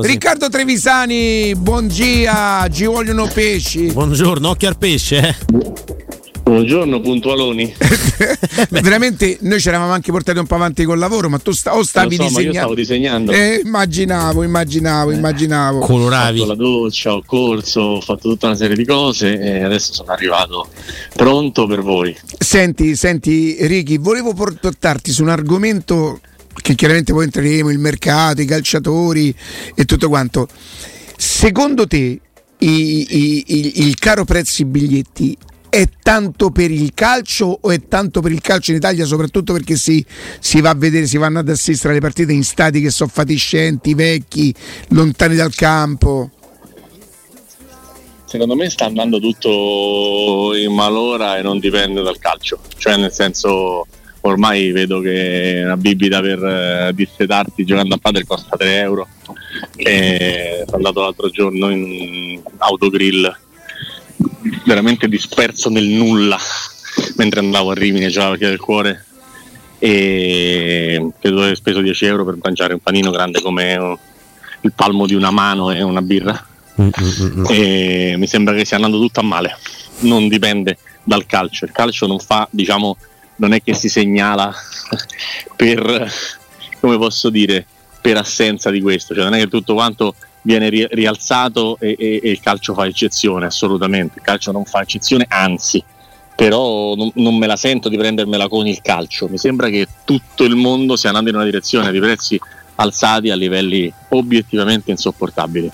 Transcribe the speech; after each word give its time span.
Riccardo 0.00 0.48
Trevisani, 0.48 1.54
buon 1.54 1.88
gia, 1.88 2.66
ci 2.72 2.86
vogliono 2.86 3.26
pesci. 3.26 3.92
Buongiorno, 3.92 4.48
occhio 4.48 4.68
al 4.68 4.78
pesce. 4.78 5.18
Eh? 5.18 5.36
Buongiorno 6.42 7.00
puntualoni. 7.00 7.72
Veramente 8.70 9.36
noi 9.42 9.60
ci 9.60 9.68
eravamo 9.68 9.92
anche 9.92 10.10
portati 10.10 10.38
un 10.38 10.46
po' 10.46 10.54
avanti 10.54 10.84
col 10.84 10.98
lavoro, 10.98 11.28
ma 11.28 11.38
tu 11.38 11.52
sta, 11.52 11.76
o 11.76 11.82
stavi 11.82 12.16
so, 12.16 12.22
disegnando. 12.22 12.58
stavo 12.58 12.74
disegnando. 12.74 13.32
Eh, 13.32 13.60
immaginavo, 13.64 14.42
immaginavo, 14.42 15.10
eh, 15.10 15.14
immaginavo. 15.14 15.78
Coloravi. 15.80 16.40
Ho 16.40 16.46
fatto 16.46 16.56
la 16.56 16.62
doccia, 16.62 17.14
ho 17.14 17.22
corso, 17.24 17.80
ho 17.80 18.00
fatto 18.00 18.30
tutta 18.30 18.46
una 18.46 18.56
serie 18.56 18.76
di 18.76 18.86
cose 18.86 19.38
e 19.38 19.62
adesso 19.62 19.92
sono 19.92 20.10
arrivato 20.10 20.68
pronto 21.14 21.66
per 21.66 21.82
voi. 21.82 22.16
Senti, 22.38 22.96
senti 22.96 23.56
Ricky, 23.60 23.98
volevo 23.98 24.32
portarti 24.32 25.12
su 25.12 25.22
un 25.22 25.28
argomento 25.28 26.20
che 26.60 26.74
chiaramente 26.74 27.12
poi 27.12 27.24
entreremo, 27.24 27.70
il 27.70 27.78
mercato, 27.78 28.40
i 28.40 28.46
calciatori 28.46 29.34
e 29.74 29.84
tutto 29.84 30.08
quanto. 30.08 30.48
Secondo 31.16 31.86
te 31.86 31.96
i, 31.96 32.20
i, 32.58 33.44
i, 33.46 33.86
il 33.86 33.94
caro 33.96 34.24
prezzi 34.24 34.64
biglietti 34.64 35.36
è 35.68 35.88
tanto 36.02 36.50
per 36.50 36.70
il 36.70 36.92
calcio 36.92 37.58
o 37.62 37.70
è 37.70 37.88
tanto 37.88 38.20
per 38.20 38.30
il 38.30 38.42
calcio 38.42 38.72
in 38.72 38.76
Italia, 38.76 39.06
soprattutto 39.06 39.54
perché 39.54 39.76
si, 39.76 40.04
si, 40.38 40.60
va 40.60 40.70
a 40.70 40.74
vedere, 40.74 41.06
si 41.06 41.16
vanno 41.16 41.38
ad 41.38 41.48
assistere 41.48 41.94
alle 41.94 42.02
partite 42.02 42.32
in 42.32 42.44
stati 42.44 42.82
che 42.82 42.90
sono 42.90 43.10
fatiscenti, 43.10 43.94
vecchi, 43.94 44.54
lontani 44.88 45.34
dal 45.34 45.54
campo? 45.54 46.30
Secondo 48.26 48.54
me 48.54 48.68
sta 48.68 48.84
andando 48.84 49.18
tutto 49.18 50.52
in 50.54 50.74
malora 50.74 51.38
e 51.38 51.42
non 51.42 51.58
dipende 51.58 52.02
dal 52.02 52.18
calcio, 52.18 52.60
cioè 52.76 52.98
nel 52.98 53.12
senso 53.12 53.86
ormai 54.22 54.70
vedo 54.72 55.00
che 55.00 55.62
una 55.64 55.76
bibita 55.76 56.20
per 56.20 56.42
eh, 56.42 56.92
dissetarti 56.94 57.64
giocando 57.64 57.94
a 57.94 57.98
padre 57.98 58.24
costa 58.24 58.56
3 58.56 58.78
euro. 58.78 59.08
E 59.76 60.62
sono 60.64 60.76
andato 60.76 61.00
l'altro 61.00 61.30
giorno 61.30 61.70
in 61.70 62.40
autogrill 62.58 63.36
veramente 64.64 65.08
disperso 65.08 65.68
nel 65.68 65.84
nulla 65.84 66.38
mentre 67.16 67.40
andavo 67.40 67.70
a 67.70 67.74
Rimini 67.74 68.08
giocare 68.08 68.38
la 68.38 68.48
del 68.48 68.60
cuore. 68.60 69.04
E 69.78 71.10
credo 71.18 71.36
di 71.36 71.42
aver 71.42 71.56
speso 71.56 71.80
10 71.80 72.04
euro 72.06 72.24
per 72.24 72.36
mangiare 72.40 72.74
un 72.74 72.80
panino 72.80 73.10
grande 73.10 73.40
come 73.40 73.98
il 74.60 74.72
palmo 74.74 75.06
di 75.06 75.14
una 75.14 75.30
mano 75.30 75.70
e 75.70 75.82
una 75.82 76.02
birra. 76.02 76.46
Mm-hmm. 76.80 77.44
e 77.50 78.14
mi 78.16 78.26
sembra 78.26 78.54
che 78.54 78.64
stia 78.64 78.76
andando 78.76 78.98
tutto 78.98 79.20
a 79.20 79.24
male. 79.24 79.56
Non 80.00 80.28
dipende 80.28 80.78
dal 81.02 81.26
calcio. 81.26 81.64
Il 81.64 81.72
calcio 81.72 82.06
non 82.06 82.18
fa 82.18 82.46
diciamo 82.50 82.96
non 83.42 83.52
è 83.54 83.62
che 83.62 83.74
si 83.74 83.88
segnala 83.88 84.54
per, 85.56 86.12
come 86.80 86.96
posso 86.96 87.28
dire, 87.28 87.66
per 88.00 88.16
assenza 88.16 88.70
di 88.70 88.80
questo, 88.80 89.14
cioè 89.14 89.24
non 89.24 89.34
è 89.34 89.38
che 89.38 89.48
tutto 89.48 89.74
quanto 89.74 90.14
viene 90.42 90.68
ri- 90.68 90.86
rialzato 90.90 91.76
e, 91.80 91.96
e, 91.98 92.20
e, 92.22 92.30
il 92.30 92.40
calcio 92.40 92.72
fa 92.72 92.86
eccezione, 92.86 93.46
assolutamente, 93.46 94.18
il 94.18 94.24
calcio 94.24 94.52
non 94.52 94.64
fa 94.64 94.82
eccezione, 94.82 95.26
anzi, 95.28 95.82
però 96.36 96.94
non, 96.94 97.10
non, 97.14 97.36
me 97.36 97.48
la 97.48 97.56
sento 97.56 97.88
di 97.88 97.96
prendermela 97.96 98.48
con 98.48 98.66
il 98.66 98.80
calcio, 98.80 99.28
mi 99.28 99.38
sembra 99.38 99.68
che 99.68 99.88
tutto 100.04 100.44
il 100.44 100.54
mondo 100.54 100.94
stia 100.94 101.08
andando 101.08 101.30
in 101.30 101.36
una 101.36 101.44
direzione 101.44 101.90
di 101.90 101.98
prezzi 101.98 102.40
alzati 102.76 103.30
a 103.30 103.36
livelli 103.36 103.92
obiettivamente 104.10 104.92
insopportabili. 104.92 105.70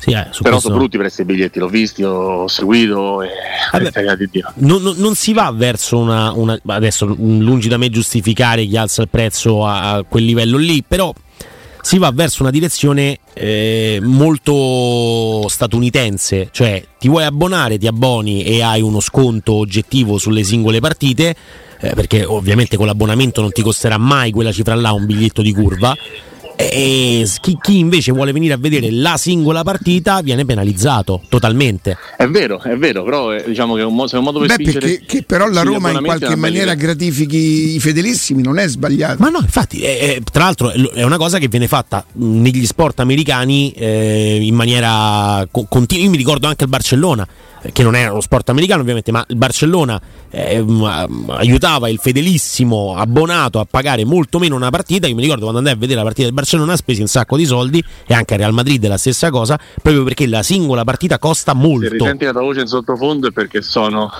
Sì, 0.00 0.12
eh, 0.12 0.28
Però 0.30 0.30
questo... 0.32 0.60
sono 0.60 0.76
brutti 0.76 0.96
per 0.96 1.06
questi 1.06 1.24
biglietti, 1.24 1.58
l'ho 1.58 1.68
visto, 1.68 2.06
ho 2.06 2.48
seguito 2.48 3.20
e 3.22 3.28
Vabbè, 3.70 4.16
di 4.16 4.28
Dio. 4.30 4.50
Non, 4.54 4.94
non, 4.96 5.14
si 5.14 5.34
va 5.34 5.52
verso 5.54 5.98
una, 5.98 6.32
una, 6.32 6.58
Adesso 6.64 7.04
lungi 7.04 7.68
da 7.68 7.76
me 7.76 7.90
giustificare 7.90 8.64
chi 8.64 8.78
alza 8.78 9.02
il 9.02 9.08
prezzo 9.10 9.66
a, 9.66 9.92
a 9.92 10.02
quel 10.04 10.24
livello 10.24 10.56
lì, 10.56 10.82
però 10.82 11.12
si 11.82 11.98
va 11.98 12.10
verso 12.12 12.42
una 12.42 12.50
direzione 12.50 13.18
eh, 13.34 13.98
molto 14.02 15.46
statunitense, 15.48 16.48
cioè 16.50 16.82
ti 16.98 17.08
vuoi 17.08 17.24
abbonare, 17.24 17.76
ti 17.76 17.86
abboni 17.86 18.42
e 18.42 18.62
hai 18.62 18.80
uno 18.80 19.00
sconto 19.00 19.52
oggettivo 19.52 20.16
sulle 20.16 20.44
singole 20.44 20.80
partite, 20.80 21.34
eh, 21.78 21.92
perché 21.94 22.24
ovviamente 22.24 22.78
con 22.78 22.86
l'abbonamento 22.86 23.42
non 23.42 23.52
ti 23.52 23.60
costerà 23.60 23.98
mai 23.98 24.30
quella 24.30 24.52
cifra 24.52 24.74
là 24.74 24.92
un 24.92 25.04
biglietto 25.04 25.42
di 25.42 25.52
curva 25.52 25.94
e 26.68 27.28
chi, 27.40 27.56
chi, 27.60 27.78
invece 27.78 28.12
vuole 28.12 28.32
venire 28.32 28.54
a 28.54 28.56
vedere 28.56 28.90
la 28.90 29.16
singola 29.16 29.62
partita 29.62 30.20
viene 30.20 30.44
penalizzato 30.44 31.22
totalmente. 31.28 31.96
È 32.16 32.26
vero, 32.26 32.60
è 32.60 32.76
vero, 32.76 33.02
però 33.04 33.32
eh, 33.32 33.44
diciamo 33.46 33.74
che 33.74 33.82
è 33.82 33.84
un, 33.84 33.94
modo, 33.94 34.12
è 34.12 34.18
un 34.18 34.24
modo 34.24 34.40
per 34.40 34.56
Beh, 34.56 34.72
perché, 34.72 35.02
che 35.06 35.22
però 35.22 35.48
la 35.48 35.62
Roma 35.62 35.90
in 35.90 36.02
qualche 36.02 36.36
maniera 36.36 36.74
gratifichi 36.74 37.74
i 37.74 37.80
fedelissimi, 37.80 38.42
non 38.42 38.58
è 38.58 38.68
sbagliato. 38.68 39.16
Ma 39.18 39.28
no, 39.28 39.38
infatti, 39.40 39.80
è, 39.80 40.16
è, 40.16 40.20
tra 40.30 40.44
l'altro 40.44 40.70
è 40.70 41.02
una 41.02 41.16
cosa 41.16 41.38
che 41.38 41.48
viene 41.48 41.68
fatta 41.68 42.04
negli 42.14 42.66
sport 42.66 43.00
americani 43.00 43.70
eh, 43.72 44.38
in 44.40 44.54
maniera 44.54 45.46
continua. 45.50 46.04
Io 46.04 46.10
mi 46.10 46.16
ricordo 46.16 46.46
anche 46.46 46.64
il 46.64 46.70
Barcellona 46.70 47.26
che 47.72 47.82
non 47.82 47.94
era 47.94 48.10
uno 48.10 48.20
sport 48.20 48.48
americano 48.48 48.82
ovviamente, 48.82 49.12
ma 49.12 49.24
il 49.28 49.36
Barcellona 49.36 50.00
eh, 50.30 50.64
aiutava 51.28 51.88
il 51.88 51.98
fedelissimo 51.98 52.94
abbonato 52.96 53.60
a 53.60 53.66
pagare 53.68 54.04
molto 54.04 54.38
meno 54.38 54.56
una 54.56 54.70
partita. 54.70 55.06
Io 55.06 55.14
mi 55.14 55.22
ricordo 55.22 55.42
quando 55.42 55.58
andai 55.58 55.74
a 55.74 55.76
vedere 55.76 55.98
la 55.98 56.04
partita 56.04 56.26
del 56.26 56.34
Barcellona, 56.34 56.76
spesi 56.76 57.00
un 57.00 57.08
sacco 57.08 57.36
di 57.36 57.44
soldi 57.44 57.82
e 58.06 58.14
anche 58.14 58.34
a 58.34 58.36
Real 58.36 58.52
Madrid 58.52 58.84
è 58.84 58.88
la 58.88 58.98
stessa 58.98 59.30
cosa, 59.30 59.58
proprio 59.82 60.04
perché 60.04 60.26
la 60.26 60.42
singola 60.42 60.84
partita 60.84 61.18
costa 61.18 61.52
molto. 61.54 61.88
Se 61.88 61.92
risenti 61.92 62.24
la 62.24 62.32
tua 62.32 62.42
voce 62.42 62.60
in 62.60 62.66
sottofondo 62.66 63.28
è 63.28 63.32
perché 63.32 63.62
sono 63.62 64.10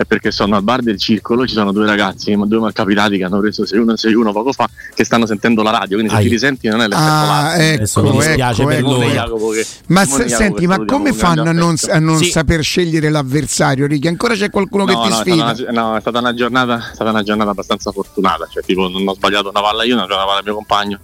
è 0.00 0.06
perché 0.06 0.30
sono 0.30 0.56
al 0.56 0.62
bar 0.62 0.80
del 0.80 0.96
circolo, 0.96 1.46
ci 1.46 1.52
sono 1.52 1.72
due 1.72 1.84
ragazzi, 1.84 2.34
due 2.34 2.58
malcapitati 2.58 3.18
che 3.18 3.24
hanno 3.24 3.38
preso 3.38 3.64
6-1 3.64 3.90
e 3.90 4.08
6-1 4.08 4.32
poco 4.32 4.52
fa, 4.52 4.66
che 4.94 5.04
stanno 5.04 5.26
sentendo 5.26 5.62
la 5.62 5.72
radio, 5.72 5.96
quindi 5.96 6.08
se 6.08 6.16
Ai. 6.16 6.22
ti 6.22 6.30
risenti 6.30 6.68
non 6.68 6.80
è 6.80 6.88
l'effetto 6.88 7.06
ah, 7.06 7.62
ecco, 7.62 8.02
mi 8.02 8.10
dispiace 8.12 8.62
ecco, 8.62 8.70
per 8.70 8.78
ecco. 8.78 8.88
loro. 8.88 9.62
ma 9.88 10.04
se, 10.06 10.28
senti, 10.30 10.66
ma 10.66 10.82
come 10.86 11.12
fanno 11.12 11.42
a 11.42 11.52
non, 11.52 11.74
a 11.90 11.98
non 11.98 12.16
sì. 12.16 12.30
saper 12.30 12.62
scegliere 12.62 13.10
l'avversario, 13.10 13.86
Ricky? 13.86 14.08
Ancora 14.08 14.34
c'è 14.34 14.48
qualcuno 14.48 14.86
no, 14.86 14.90
che 14.90 15.02
ti 15.02 15.08
no, 15.10 15.14
sfida? 15.16 15.54
È 15.54 15.70
una, 15.70 15.82
no, 15.82 15.96
è 15.96 16.00
stata 16.00 16.18
una 16.18 16.32
giornata, 16.32 16.78
è 16.78 16.94
stata 16.94 17.10
una 17.10 17.22
giornata 17.22 17.50
abbastanza 17.50 17.92
fortunata, 17.92 18.48
cioè 18.50 18.62
tipo 18.62 18.88
non 18.88 19.06
ho 19.06 19.14
sbagliato 19.14 19.50
una 19.50 19.60
palla 19.60 19.84
io, 19.84 19.96
non 19.96 20.10
ho 20.10 20.14
una 20.14 20.24
palla 20.24 20.38
al 20.38 20.44
mio 20.44 20.54
compagno 20.54 20.98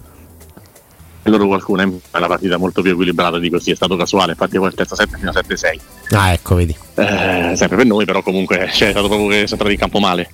loro 1.31 1.47
qualcuno 1.47 1.83
è 1.83 1.85
una 1.85 2.27
partita 2.27 2.57
molto 2.57 2.83
più 2.83 2.93
equilibrata 2.93 3.39
di 3.39 3.51
così, 3.51 3.71
è 3.71 3.75
stato 3.75 3.97
casuale, 3.97 4.33
infatti 4.33 4.59
poi 4.59 4.69
il 4.69 4.75
terzo 4.75 4.95
set 4.95 5.17
fino 5.17 5.31
a 5.31 5.33
7-6. 5.33 5.81
Ah, 6.11 6.33
ecco, 6.33 6.55
vedi. 6.55 6.77
Eh, 6.95 7.53
sempre 7.57 7.77
per 7.77 7.87
noi, 7.87 8.05
però 8.05 8.23
comunque 8.23 8.69
cioè, 8.73 8.89
è 8.89 8.91
stato 8.93 9.09
proprio 9.09 9.29
che 9.29 9.47
sono 9.47 9.63
entrati 9.63 9.73
in 9.73 9.79
campo 9.79 9.99
male. 9.99 10.31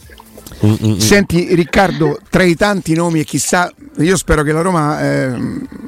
Mm-mm. 0.64 0.98
Senti 0.98 1.54
Riccardo, 1.54 2.18
tra 2.30 2.44
i 2.44 2.54
tanti 2.54 2.94
nomi 2.94 3.20
e 3.20 3.24
chissà, 3.24 3.72
io 3.98 4.16
spero 4.16 4.42
che 4.42 4.52
la 4.52 4.60
Roma 4.60 5.00
eh, 5.02 5.34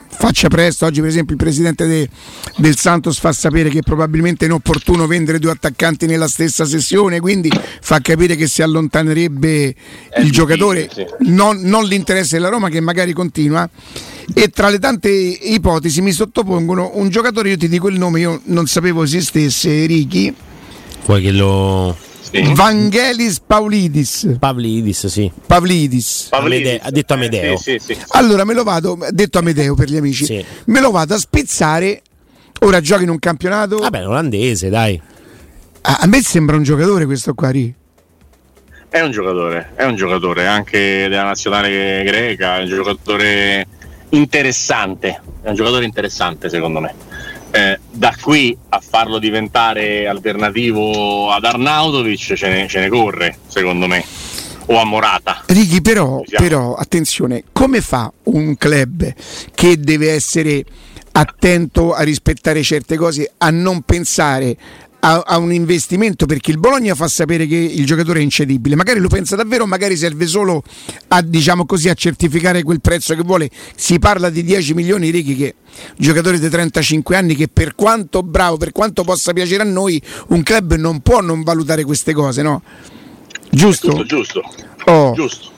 faccia 0.08 0.48
presto, 0.48 0.84
oggi 0.86 1.00
per 1.00 1.10
esempio 1.10 1.36
il 1.36 1.40
presidente 1.40 1.86
de, 1.86 2.08
del 2.56 2.76
Santos 2.76 3.18
fa 3.18 3.32
sapere 3.32 3.68
che 3.68 3.82
probabilmente 3.82 4.44
è 4.44 4.48
inopportuno 4.48 5.06
vendere 5.06 5.38
due 5.38 5.52
attaccanti 5.52 6.06
nella 6.06 6.26
stessa 6.26 6.64
sessione, 6.64 7.20
quindi 7.20 7.52
fa 7.80 8.00
capire 8.00 8.34
che 8.34 8.48
si 8.48 8.62
allontanerebbe 8.62 9.74
è 10.10 10.20
il 10.20 10.32
giocatore, 10.32 10.88
sì. 10.92 11.04
non, 11.20 11.60
non 11.60 11.84
l'interesse 11.84 12.36
della 12.36 12.48
Roma 12.48 12.68
che 12.68 12.80
magari 12.80 13.12
continua 13.12 13.68
e 14.32 14.48
tra 14.48 14.70
le 14.70 14.80
tante 14.80 15.08
ipotesi 15.08 16.00
mi 16.00 16.10
sottopongono 16.12 16.92
un 16.94 17.10
giocatore, 17.10 17.50
io 17.50 17.56
ti 17.56 17.68
dico 17.68 17.88
il 17.88 17.98
nome, 17.98 18.20
io 18.20 18.40
non 18.46 18.66
sapevo 18.66 19.04
esistesse, 19.04 19.86
Ricky. 19.86 20.34
Vuoi 21.04 21.22
che 21.22 21.30
lo... 21.30 21.96
Vangelis 22.42 23.40
Paulidis. 23.40 24.36
Pavlidis, 24.38 25.06
sì. 25.06 25.30
Pavlidis. 25.46 26.28
Amede- 26.30 26.80
ha 26.82 26.90
detto 26.90 27.12
Amedeo. 27.14 27.56
Sì, 27.56 27.78
sì, 27.78 27.94
sì. 27.94 28.00
Allora 28.08 28.44
me 28.44 28.54
lo 28.54 28.62
vado, 28.64 28.98
detto 29.10 29.38
Amedeo 29.38 29.74
per 29.74 29.88
gli 29.88 29.96
amici, 29.96 30.24
Sì. 30.24 30.44
me 30.66 30.80
lo 30.80 30.90
vado 30.90 31.14
a 31.14 31.18
spizzare. 31.18 32.02
Ora 32.60 32.80
gioca 32.80 33.02
in 33.02 33.10
un 33.10 33.18
campionato. 33.18 33.78
Vabbè, 33.78 34.06
olandese, 34.06 34.68
dai. 34.68 35.00
A, 35.82 35.98
a 36.00 36.06
me 36.06 36.22
sembra 36.22 36.56
un 36.56 36.62
giocatore 36.62 37.04
questo 37.04 37.34
qua, 37.34 37.50
Ri. 37.50 37.74
È 38.88 39.00
un 39.00 39.10
giocatore, 39.10 39.72
è 39.74 39.84
un 39.84 39.96
giocatore 39.96 40.46
anche 40.46 41.08
della 41.08 41.24
nazionale 41.24 42.02
greca, 42.04 42.58
è 42.58 42.62
un 42.62 42.68
giocatore 42.68 43.66
interessante, 44.10 45.20
è 45.42 45.48
un 45.48 45.54
giocatore 45.56 45.84
interessante 45.84 46.48
secondo 46.48 46.78
me. 46.80 46.94
Eh, 47.56 47.78
da 47.88 48.12
qui 48.20 48.56
a 48.70 48.80
farlo 48.80 49.20
diventare 49.20 50.08
alternativo 50.08 51.30
ad 51.30 51.44
Arnautovic 51.44 52.34
ce 52.34 52.48
ne, 52.48 52.66
ce 52.66 52.80
ne 52.80 52.88
corre, 52.88 53.38
secondo 53.46 53.86
me, 53.86 54.04
o 54.66 54.80
a 54.80 54.84
Morata. 54.84 55.44
Righi, 55.46 55.80
però, 55.80 56.20
però, 56.28 56.74
attenzione, 56.74 57.44
come 57.52 57.80
fa 57.80 58.12
un 58.24 58.56
club 58.56 59.14
che 59.54 59.78
deve 59.78 60.10
essere 60.10 60.64
attento 61.12 61.94
a 61.94 62.02
rispettare 62.02 62.60
certe 62.64 62.96
cose, 62.96 63.34
a 63.38 63.50
non 63.50 63.82
pensare 63.82 64.56
a, 65.04 65.22
a, 65.26 65.36
un 65.36 65.52
investimento 65.52 66.24
perché 66.24 66.50
il 66.50 66.58
Bologna 66.58 66.94
fa 66.94 67.06
sapere 67.08 67.46
che 67.46 67.56
il 67.56 67.84
giocatore 67.84 68.20
è 68.20 68.22
incedibile. 68.22 68.74
Magari 68.74 69.00
lo 69.00 69.08
pensa 69.08 69.36
davvero, 69.36 69.66
magari 69.66 69.96
serve 69.96 70.26
solo 70.26 70.62
a, 71.08 71.20
diciamo 71.20 71.66
così, 71.66 71.90
a 71.90 71.94
certificare 71.94 72.62
quel 72.62 72.80
prezzo 72.80 73.14
che 73.14 73.22
vuole. 73.22 73.50
Si 73.76 73.98
parla 73.98 74.30
di 74.30 74.42
10 74.42 74.72
milioni 74.72 75.10
Righi 75.10 75.36
che 75.36 75.54
giocatore 75.96 76.38
di 76.38 76.48
35 76.48 77.16
anni 77.16 77.34
che 77.34 77.48
per 77.48 77.74
quanto 77.74 78.22
bravo, 78.22 78.56
per 78.56 78.72
quanto 78.72 79.04
possa 79.04 79.34
piacere 79.34 79.62
a 79.62 79.66
noi, 79.66 80.00
un 80.28 80.42
club 80.42 80.74
non 80.76 81.00
può 81.00 81.20
non 81.20 81.42
valutare 81.42 81.84
queste 81.84 82.14
cose, 82.14 82.40
no? 82.40 82.62
Giusto? 83.50 83.88
Giusto, 83.88 84.04
giusto. 84.04 84.42
Oh. 84.86 85.12
giusto. 85.12 85.52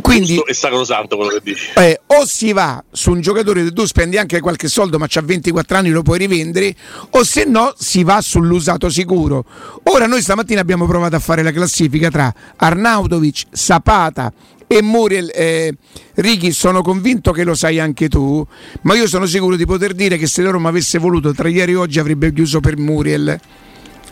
Quindi, 0.00 0.34
Giusto 0.34 0.46
e 0.46 0.54
sacrosanto 0.54 1.16
quello 1.16 1.32
che 1.32 1.40
dici. 1.42 1.70
Eh, 1.74 2.00
o 2.06 2.24
si 2.24 2.52
va 2.52 2.82
su 2.90 3.10
un 3.10 3.20
giocatore 3.20 3.64
che 3.64 3.72
tu 3.72 3.84
spendi 3.84 4.16
anche 4.16 4.40
qualche 4.40 4.68
soldo, 4.68 4.98
ma 4.98 5.06
c'ha 5.08 5.20
24 5.20 5.76
anni, 5.76 5.90
lo 5.90 6.02
puoi 6.02 6.18
rivendere, 6.18 6.74
o 7.10 7.24
se 7.24 7.44
no 7.44 7.74
si 7.76 8.04
va 8.04 8.20
sull'usato 8.20 8.88
sicuro. 8.88 9.44
Ora 9.84 10.06
noi 10.06 10.22
stamattina 10.22 10.60
abbiamo 10.60 10.86
provato 10.86 11.16
a 11.16 11.18
fare 11.18 11.42
la 11.42 11.52
classifica 11.52 12.10
tra 12.10 12.32
Arnautovic, 12.56 13.46
Sapata 13.50 14.32
e 14.66 14.82
Muriel. 14.82 15.30
Eh, 15.34 15.74
Ricky, 16.14 16.52
sono 16.52 16.82
convinto 16.82 17.32
che 17.32 17.42
lo 17.42 17.54
sai 17.54 17.80
anche 17.80 18.08
tu, 18.08 18.46
ma 18.82 18.94
io 18.94 19.08
sono 19.08 19.26
sicuro 19.26 19.56
di 19.56 19.66
poter 19.66 19.94
dire 19.94 20.16
che 20.16 20.28
se 20.28 20.42
la 20.42 20.50
Roma 20.50 20.68
avesse 20.68 20.98
voluto 20.98 21.34
tra 21.34 21.48
ieri 21.48 21.72
e 21.72 21.76
oggi 21.76 21.98
avrebbe 21.98 22.32
chiuso 22.32 22.60
per 22.60 22.78
Muriel. 22.78 23.38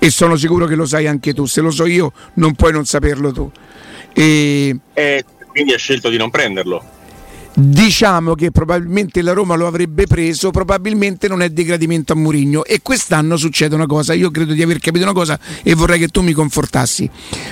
E 0.00 0.10
sono 0.10 0.36
sicuro 0.36 0.66
che 0.66 0.74
lo 0.74 0.86
sai 0.86 1.06
anche 1.06 1.32
tu. 1.32 1.46
Se 1.46 1.60
lo 1.60 1.70
so 1.70 1.86
io, 1.86 2.12
non 2.34 2.54
puoi 2.54 2.72
non 2.72 2.84
saperlo 2.84 3.32
tu. 3.32 3.50
E... 4.12 4.76
Eh, 4.94 5.24
quindi 5.58 5.74
ha 5.74 5.78
scelto 5.78 6.08
di 6.08 6.16
non 6.16 6.30
prenderlo. 6.30 6.84
Diciamo 7.52 8.36
che 8.36 8.52
probabilmente 8.52 9.20
la 9.22 9.32
Roma 9.32 9.56
lo 9.56 9.66
avrebbe 9.66 10.06
preso, 10.06 10.52
probabilmente 10.52 11.26
non 11.26 11.42
è 11.42 11.48
degradimento 11.48 12.12
a 12.12 12.16
Murigno 12.16 12.64
e 12.64 12.80
quest'anno 12.80 13.36
succede 13.36 13.74
una 13.74 13.86
cosa, 13.86 14.12
io 14.12 14.30
credo 14.30 14.52
di 14.52 14.62
aver 14.62 14.78
capito 14.78 15.02
una 15.02 15.12
cosa 15.12 15.36
e 15.64 15.74
vorrei 15.74 15.98
che 15.98 16.06
tu 16.06 16.22
mi 16.22 16.32
confortassi. 16.32 17.10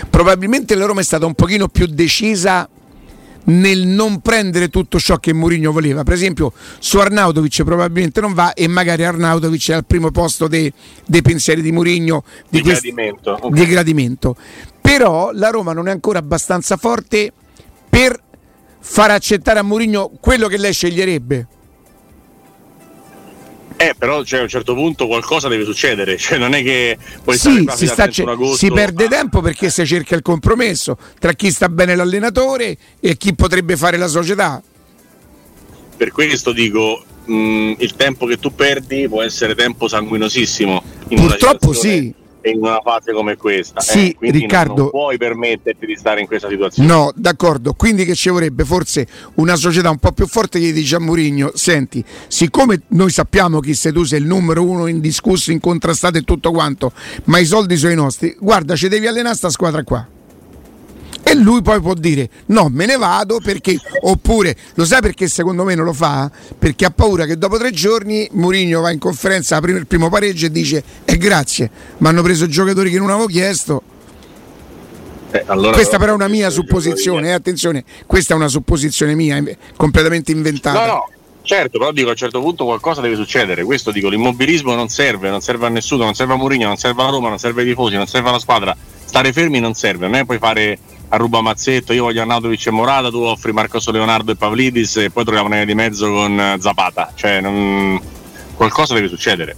Probabilmente 0.08 0.76
la 0.76 0.86
Roma 0.86 1.00
è 1.00 1.02
stata 1.02 1.26
un 1.26 1.34
pochino 1.34 1.66
più 1.66 1.86
decisa 1.86 2.68
nel 3.46 3.84
non 3.86 4.20
prendere 4.20 4.68
tutto 4.68 5.00
ciò 5.00 5.16
che 5.16 5.32
Mourinho 5.32 5.72
voleva. 5.72 6.04
Per 6.04 6.14
esempio, 6.14 6.52
su 6.78 6.98
Arnautovic 6.98 7.64
probabilmente 7.64 8.20
non 8.20 8.34
va 8.34 8.54
e 8.54 8.68
magari 8.68 9.02
Arnautovic 9.02 9.70
è 9.70 9.74
al 9.74 9.84
primo 9.84 10.12
posto 10.12 10.46
dei, 10.46 10.72
dei 11.04 11.22
pensieri 11.22 11.60
di 11.60 11.72
Mourinho 11.72 12.22
di, 12.48 12.62
di, 12.62 12.68
gradimento. 12.68 13.32
Okay. 13.32 13.50
di 13.50 13.66
gradimento. 13.66 14.36
Però 14.80 15.32
la 15.32 15.50
Roma 15.50 15.72
non 15.72 15.88
è 15.88 15.90
ancora 15.90 16.20
abbastanza 16.20 16.76
forte 16.76 17.32
per 17.96 18.20
far 18.78 19.10
accettare 19.10 19.58
a 19.58 19.62
Mourinho 19.62 20.10
quello 20.20 20.48
che 20.48 20.58
lei 20.58 20.74
sceglierebbe. 20.74 21.46
Eh, 23.78 23.94
però 23.98 24.22
cioè, 24.22 24.40
a 24.40 24.42
un 24.42 24.48
certo 24.48 24.74
punto 24.74 25.06
qualcosa 25.06 25.48
deve 25.48 25.64
succedere, 25.64 26.16
cioè 26.18 26.36
non 26.36 26.54
è 26.54 26.62
che 26.62 26.98
puoi 27.24 27.38
sì, 27.38 27.66
si, 27.74 27.86
sta, 27.86 28.08
si 28.10 28.70
perde 28.70 29.08
tempo 29.08 29.40
perché 29.40 29.70
si 29.70 29.86
cerca 29.86 30.14
il 30.14 30.22
compromesso 30.22 30.96
tra 31.18 31.32
chi 31.32 31.50
sta 31.50 31.68
bene 31.68 31.94
l'allenatore 31.94 32.76
e 33.00 33.16
chi 33.16 33.34
potrebbe 33.34 33.76
fare 33.76 33.96
la 33.96 34.08
società. 34.08 34.62
Per 35.96 36.12
questo 36.12 36.52
dico, 36.52 37.02
mh, 37.24 37.74
il 37.78 37.94
tempo 37.96 38.26
che 38.26 38.38
tu 38.38 38.54
perdi 38.54 39.08
può 39.08 39.22
essere 39.22 39.54
tempo 39.54 39.88
sanguinosissimo. 39.88 40.82
Purtroppo 41.08 41.72
sì 41.72 42.24
in 42.50 42.58
una 42.58 42.80
fase 42.82 43.12
come 43.12 43.36
questa. 43.36 43.80
Sì, 43.80 44.16
eh, 44.20 44.30
Riccardo. 44.30 44.74
Non, 44.74 44.82
non, 44.82 44.90
puoi 44.90 45.16
permetterti 45.16 45.86
di 45.86 45.96
stare 45.96 46.20
in 46.20 46.26
questa 46.26 46.48
situazione. 46.48 46.88
No, 46.88 47.12
d'accordo. 47.14 47.74
Quindi 47.74 48.04
che 48.04 48.14
ci 48.14 48.28
vorrebbe 48.28 48.64
forse 48.64 49.06
una 49.34 49.56
società 49.56 49.90
un 49.90 49.98
po' 49.98 50.12
più 50.12 50.26
forte 50.26 50.58
che 50.58 50.72
dice 50.72 50.96
a 50.96 51.00
Murigno: 51.00 51.52
Senti, 51.54 52.04
siccome 52.28 52.82
noi 52.88 53.10
sappiamo 53.10 53.60
chi 53.60 53.74
sei 53.74 53.92
tu, 53.92 54.04
sei 54.04 54.20
il 54.20 54.26
numero 54.26 54.62
uno 54.62 54.86
indiscusso, 54.86 55.52
incontrastato 55.52 56.18
e 56.18 56.22
tutto 56.22 56.50
quanto, 56.50 56.92
ma 57.24 57.38
i 57.38 57.44
soldi 57.44 57.76
sono 57.76 57.92
i 57.92 57.96
nostri, 57.96 58.36
guarda, 58.38 58.74
ci 58.76 58.88
devi 58.88 59.06
allenare 59.06 59.34
sta 59.34 59.50
squadra 59.50 59.82
qua 59.82 60.08
e 61.28 61.34
lui 61.34 61.60
poi 61.60 61.80
può 61.80 61.92
dire 61.92 62.30
no 62.46 62.68
me 62.70 62.86
ne 62.86 62.96
vado 62.96 63.40
perché 63.42 63.76
oppure 64.02 64.54
lo 64.74 64.84
sai 64.84 65.00
perché 65.00 65.26
secondo 65.26 65.64
me 65.64 65.74
non 65.74 65.84
lo 65.84 65.92
fa 65.92 66.30
perché 66.56 66.84
ha 66.84 66.90
paura 66.90 67.24
che 67.26 67.36
dopo 67.36 67.58
tre 67.58 67.72
giorni 67.72 68.28
Mourinho 68.30 68.80
va 68.80 68.92
in 68.92 69.00
conferenza 69.00 69.56
apre 69.56 69.72
il 69.72 69.88
primo 69.88 70.08
pareggio 70.08 70.46
e 70.46 70.52
dice 70.52 70.84
eh 71.04 71.16
grazie 71.16 71.68
mi 71.98 72.06
hanno 72.06 72.22
preso 72.22 72.46
giocatori 72.46 72.92
che 72.92 72.98
non 72.98 73.10
avevo 73.10 73.26
chiesto 73.26 73.82
eh, 75.32 75.42
allora 75.46 75.72
questa 75.72 75.98
però 75.98 76.12
è 76.12 76.14
una 76.14 76.28
mia 76.28 76.48
supposizione 76.48 77.30
eh, 77.30 77.32
attenzione 77.32 77.82
questa 78.06 78.34
è 78.34 78.36
una 78.36 78.46
supposizione 78.46 79.16
mia 79.16 79.42
completamente 79.74 80.30
inventata 80.30 80.86
no 80.86 80.92
no 80.92 81.10
Certo, 81.46 81.78
però 81.78 81.92
dico 81.92 82.08
a 82.08 82.10
un 82.10 82.16
certo 82.16 82.40
punto 82.40 82.64
qualcosa 82.64 83.00
deve 83.00 83.14
succedere. 83.14 83.62
Questo 83.62 83.92
dico, 83.92 84.08
l'immobilismo 84.08 84.74
non 84.74 84.88
serve, 84.88 85.30
non 85.30 85.40
serve 85.40 85.66
a 85.66 85.68
nessuno, 85.68 86.02
non 86.02 86.14
serve 86.14 86.32
a 86.32 86.36
Mourinho, 86.36 86.66
non 86.66 86.76
serve 86.76 87.04
a 87.04 87.08
Roma, 87.08 87.28
non 87.28 87.38
serve 87.38 87.62
ai 87.62 87.68
tifosi, 87.68 87.94
non 87.94 88.08
serve 88.08 88.30
alla 88.30 88.40
squadra. 88.40 88.76
Stare 89.16 89.32
fermi 89.32 89.60
non 89.60 89.72
serve, 89.72 90.08
non 90.08 90.16
è 90.16 90.26
puoi 90.26 90.36
fare 90.36 90.78
a 91.08 91.16
ruba 91.16 91.40
mazzetto, 91.40 91.94
io 91.94 92.02
voglio 92.02 92.20
Arnautovic 92.20 92.66
e 92.66 92.70
Morata, 92.70 93.08
tu 93.08 93.16
offri 93.22 93.50
Marcos 93.50 93.88
Leonardo 93.88 94.32
e 94.32 94.36
Pavlidis 94.36 94.98
e 94.98 95.10
poi 95.10 95.24
troviamo 95.24 95.48
una 95.48 95.64
di 95.64 95.74
mezzo 95.74 96.12
con 96.12 96.38
eh, 96.38 96.58
Zapata. 96.60 97.12
Cioè, 97.14 97.40
non... 97.40 97.98
qualcosa 98.54 98.92
deve 98.92 99.08
succedere. 99.08 99.56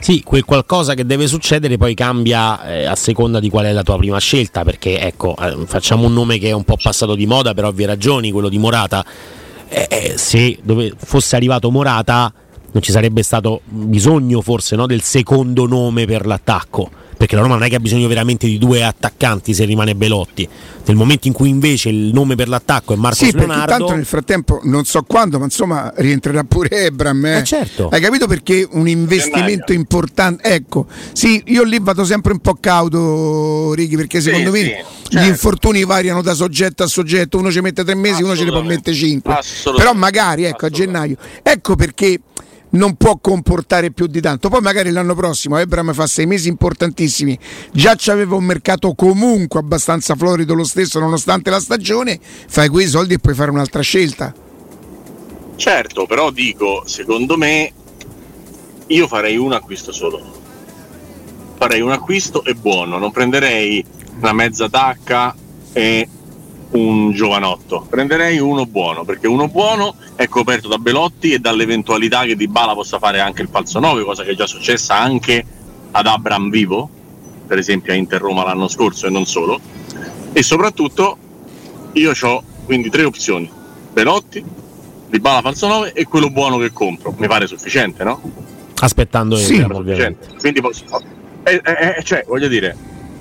Sì, 0.00 0.22
quel 0.22 0.46
qualcosa 0.46 0.94
che 0.94 1.04
deve 1.04 1.26
succedere 1.26 1.76
poi 1.76 1.92
cambia 1.92 2.66
eh, 2.66 2.86
a 2.86 2.94
seconda 2.96 3.38
di 3.38 3.50
qual 3.50 3.66
è 3.66 3.72
la 3.72 3.82
tua 3.82 3.98
prima 3.98 4.18
scelta, 4.18 4.64
perché 4.64 4.98
ecco, 4.98 5.36
eh, 5.36 5.66
facciamo 5.66 6.06
un 6.06 6.14
nome 6.14 6.38
che 6.38 6.48
è 6.48 6.52
un 6.52 6.64
po' 6.64 6.78
passato 6.82 7.14
di 7.14 7.26
moda 7.26 7.52
per 7.52 7.66
ovvie 7.66 7.84
ragioni, 7.84 8.30
quello 8.30 8.48
di 8.48 8.56
Morata. 8.56 9.04
Eh, 9.68 9.86
eh 9.90 10.14
se 10.16 10.58
dove 10.62 10.94
fosse 10.96 11.36
arrivato 11.36 11.70
Morata 11.70 12.32
non 12.72 12.82
ci 12.82 12.92
sarebbe 12.92 13.22
stato 13.22 13.60
bisogno 13.62 14.40
forse 14.40 14.74
no, 14.74 14.86
del 14.86 15.02
secondo 15.02 15.66
nome 15.66 16.06
per 16.06 16.24
l'attacco 16.24 17.04
perché 17.16 17.34
la 17.34 17.42
Roma 17.42 17.54
non 17.54 17.64
è 17.64 17.68
che 17.68 17.76
ha 17.76 17.80
bisogno 17.80 18.08
veramente 18.08 18.46
di 18.46 18.58
due 18.58 18.82
attaccanti 18.82 19.54
se 19.54 19.64
rimane 19.64 19.94
Belotti. 19.94 20.48
Nel 20.84 20.96
momento 20.96 21.26
in 21.26 21.32
cui 21.32 21.48
invece 21.48 21.88
il 21.88 22.12
nome 22.12 22.36
per 22.36 22.48
l'attacco 22.48 22.92
è 22.92 22.96
Marco 22.96 23.24
sì, 23.24 23.32
Leonardo. 23.32 23.66
Tanto 23.66 23.94
nel 23.94 24.04
frattempo 24.04 24.60
non 24.64 24.84
so 24.84 25.02
quando, 25.02 25.38
ma 25.38 25.44
insomma 25.44 25.92
rientrerà 25.96 26.44
pure 26.44 26.68
Ebram. 26.84 27.24
Eh. 27.26 27.38
Eh 27.38 27.44
certo. 27.44 27.88
Hai 27.88 28.00
capito 28.00 28.26
perché 28.26 28.68
un 28.70 28.86
investimento 28.86 29.72
importante? 29.72 30.42
Ecco, 30.44 30.86
sì, 31.12 31.42
io 31.46 31.64
lì 31.64 31.78
vado 31.80 32.04
sempre 32.04 32.32
un 32.32 32.38
po' 32.38 32.56
cauto, 32.60 33.72
Righi, 33.72 33.96
perché 33.96 34.20
secondo 34.20 34.52
sì, 34.52 34.62
me 34.62 34.64
sì, 34.66 35.10
certo. 35.10 35.18
gli 35.18 35.28
infortuni 35.28 35.84
variano 35.84 36.22
da 36.22 36.34
soggetto 36.34 36.82
a 36.82 36.86
soggetto. 36.86 37.38
Uno 37.38 37.50
ci 37.50 37.60
mette 37.60 37.82
tre 37.82 37.94
mesi, 37.94 38.22
uno 38.22 38.36
ce 38.36 38.44
ne 38.44 38.50
può 38.50 38.62
mettere 38.62 38.94
cinque. 38.94 39.38
Però 39.76 39.92
magari 39.94 40.44
ecco 40.44 40.66
a 40.66 40.70
gennaio. 40.70 41.16
Ecco 41.42 41.74
perché 41.74 42.20
non 42.76 42.94
può 42.94 43.18
comportare 43.18 43.90
più 43.90 44.06
di 44.06 44.20
tanto. 44.20 44.48
Poi 44.48 44.60
magari 44.60 44.90
l'anno 44.90 45.14
prossimo 45.14 45.58
Ebram 45.58 45.92
fa 45.92 46.06
sei 46.06 46.26
mesi 46.26 46.48
importantissimi, 46.48 47.38
già 47.72 47.94
c'aveva 47.96 48.36
un 48.36 48.44
mercato 48.44 48.94
comunque 48.94 49.60
abbastanza 49.60 50.14
florido 50.14 50.54
lo 50.54 50.64
stesso 50.64 50.98
nonostante 50.98 51.50
la 51.50 51.60
stagione, 51.60 52.18
fai 52.20 52.68
quei 52.68 52.86
soldi 52.86 53.14
e 53.14 53.18
puoi 53.18 53.34
fare 53.34 53.50
un'altra 53.50 53.82
scelta. 53.82 54.32
Certo, 55.56 56.06
però 56.06 56.30
dico, 56.30 56.82
secondo 56.86 57.36
me 57.36 57.72
io 58.88 59.08
farei 59.08 59.36
un 59.36 59.52
acquisto 59.52 59.90
solo. 59.90 60.44
Farei 61.56 61.80
un 61.80 61.90
acquisto 61.90 62.44
e 62.44 62.54
buono, 62.54 62.98
non 62.98 63.10
prenderei 63.10 63.82
una 64.20 64.32
mezza 64.32 64.68
tacca 64.68 65.34
e 65.72 66.08
un 66.76 67.12
giovanotto, 67.12 67.86
prenderei 67.88 68.38
uno 68.38 68.66
buono, 68.66 69.04
perché 69.04 69.26
uno 69.26 69.48
buono 69.48 69.94
è 70.14 70.28
coperto 70.28 70.68
da 70.68 70.78
Belotti 70.78 71.32
e 71.32 71.38
dall'eventualità 71.38 72.24
che 72.24 72.36
Di 72.36 72.48
Bala 72.48 72.74
possa 72.74 72.98
fare 72.98 73.20
anche 73.20 73.42
il 73.42 73.48
falso 73.50 73.78
9, 73.80 74.04
cosa 74.04 74.22
che 74.22 74.32
è 74.32 74.34
già 74.34 74.46
successa 74.46 74.98
anche 74.98 75.44
ad 75.90 76.06
Abram 76.06 76.50
Vivo, 76.50 76.88
per 77.46 77.58
esempio 77.58 77.92
a 77.92 77.96
Inter 77.96 78.20
Roma 78.20 78.44
l'anno 78.44 78.68
scorso 78.68 79.06
e 79.06 79.10
non 79.10 79.24
solo. 79.24 79.58
E 80.32 80.42
soprattutto 80.42 81.16
io 81.92 82.12
ho 82.20 82.42
quindi 82.64 82.90
tre 82.90 83.04
opzioni: 83.04 83.50
Belotti, 83.92 84.44
Di 85.08 85.18
Bala 85.18 85.40
falso 85.40 85.66
9 85.66 85.92
e 85.94 86.04
quello 86.04 86.30
buono 86.30 86.58
che 86.58 86.72
compro. 86.72 87.14
Mi 87.16 87.26
pare 87.26 87.46
sufficiente, 87.46 88.04
no? 88.04 88.20
Aspettando 88.80 89.36
sì, 89.36 89.54
Inter, 89.54 89.72
ovviamente. 89.72 90.28
Quindi 90.38 90.60
posso, 90.60 90.84
eh, 91.44 91.62
eh, 91.64 91.94
eh, 91.96 92.02
cioè, 92.02 92.24
voglio 92.26 92.48
dire, 92.48 92.76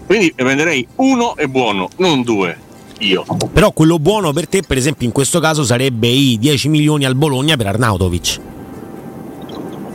quindi 0.06 0.34
prenderei 0.36 0.86
uno 0.96 1.38
e 1.38 1.48
buono, 1.48 1.88
non 1.98 2.24
due 2.24 2.64
io. 3.00 3.26
Però 3.52 3.72
quello 3.72 4.00
buono 4.00 4.32
per 4.34 4.48
te, 4.48 4.62
per 4.62 4.78
esempio, 4.78 5.06
in 5.06 5.12
questo 5.12 5.40
caso 5.40 5.64
sarebbe 5.64 6.08
i 6.08 6.38
10 6.40 6.70
milioni 6.70 7.06
al 7.06 7.16
Bologna 7.16 7.56
per 7.56 7.68
Arnautovic. 7.68 8.40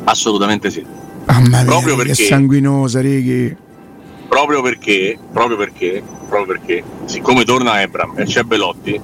Assolutamente 0.04 0.70
sì. 0.70 0.84
Ah, 1.26 1.40
ma 1.48 1.62
proprio 1.64 1.96
perché 1.96 2.12
è 2.12 2.14
sanguinosa, 2.14 3.00
Righi. 3.00 3.56
Proprio 4.28 4.62
perché, 4.62 5.18
proprio 5.32 5.56
perché, 5.56 6.02
proprio 6.28 6.56
perché, 6.56 6.84
siccome 7.04 7.44
torna 7.44 7.80
Ebram 7.80 8.18
e 8.18 8.24
c'è 8.24 8.42
Belotti, 8.42 9.00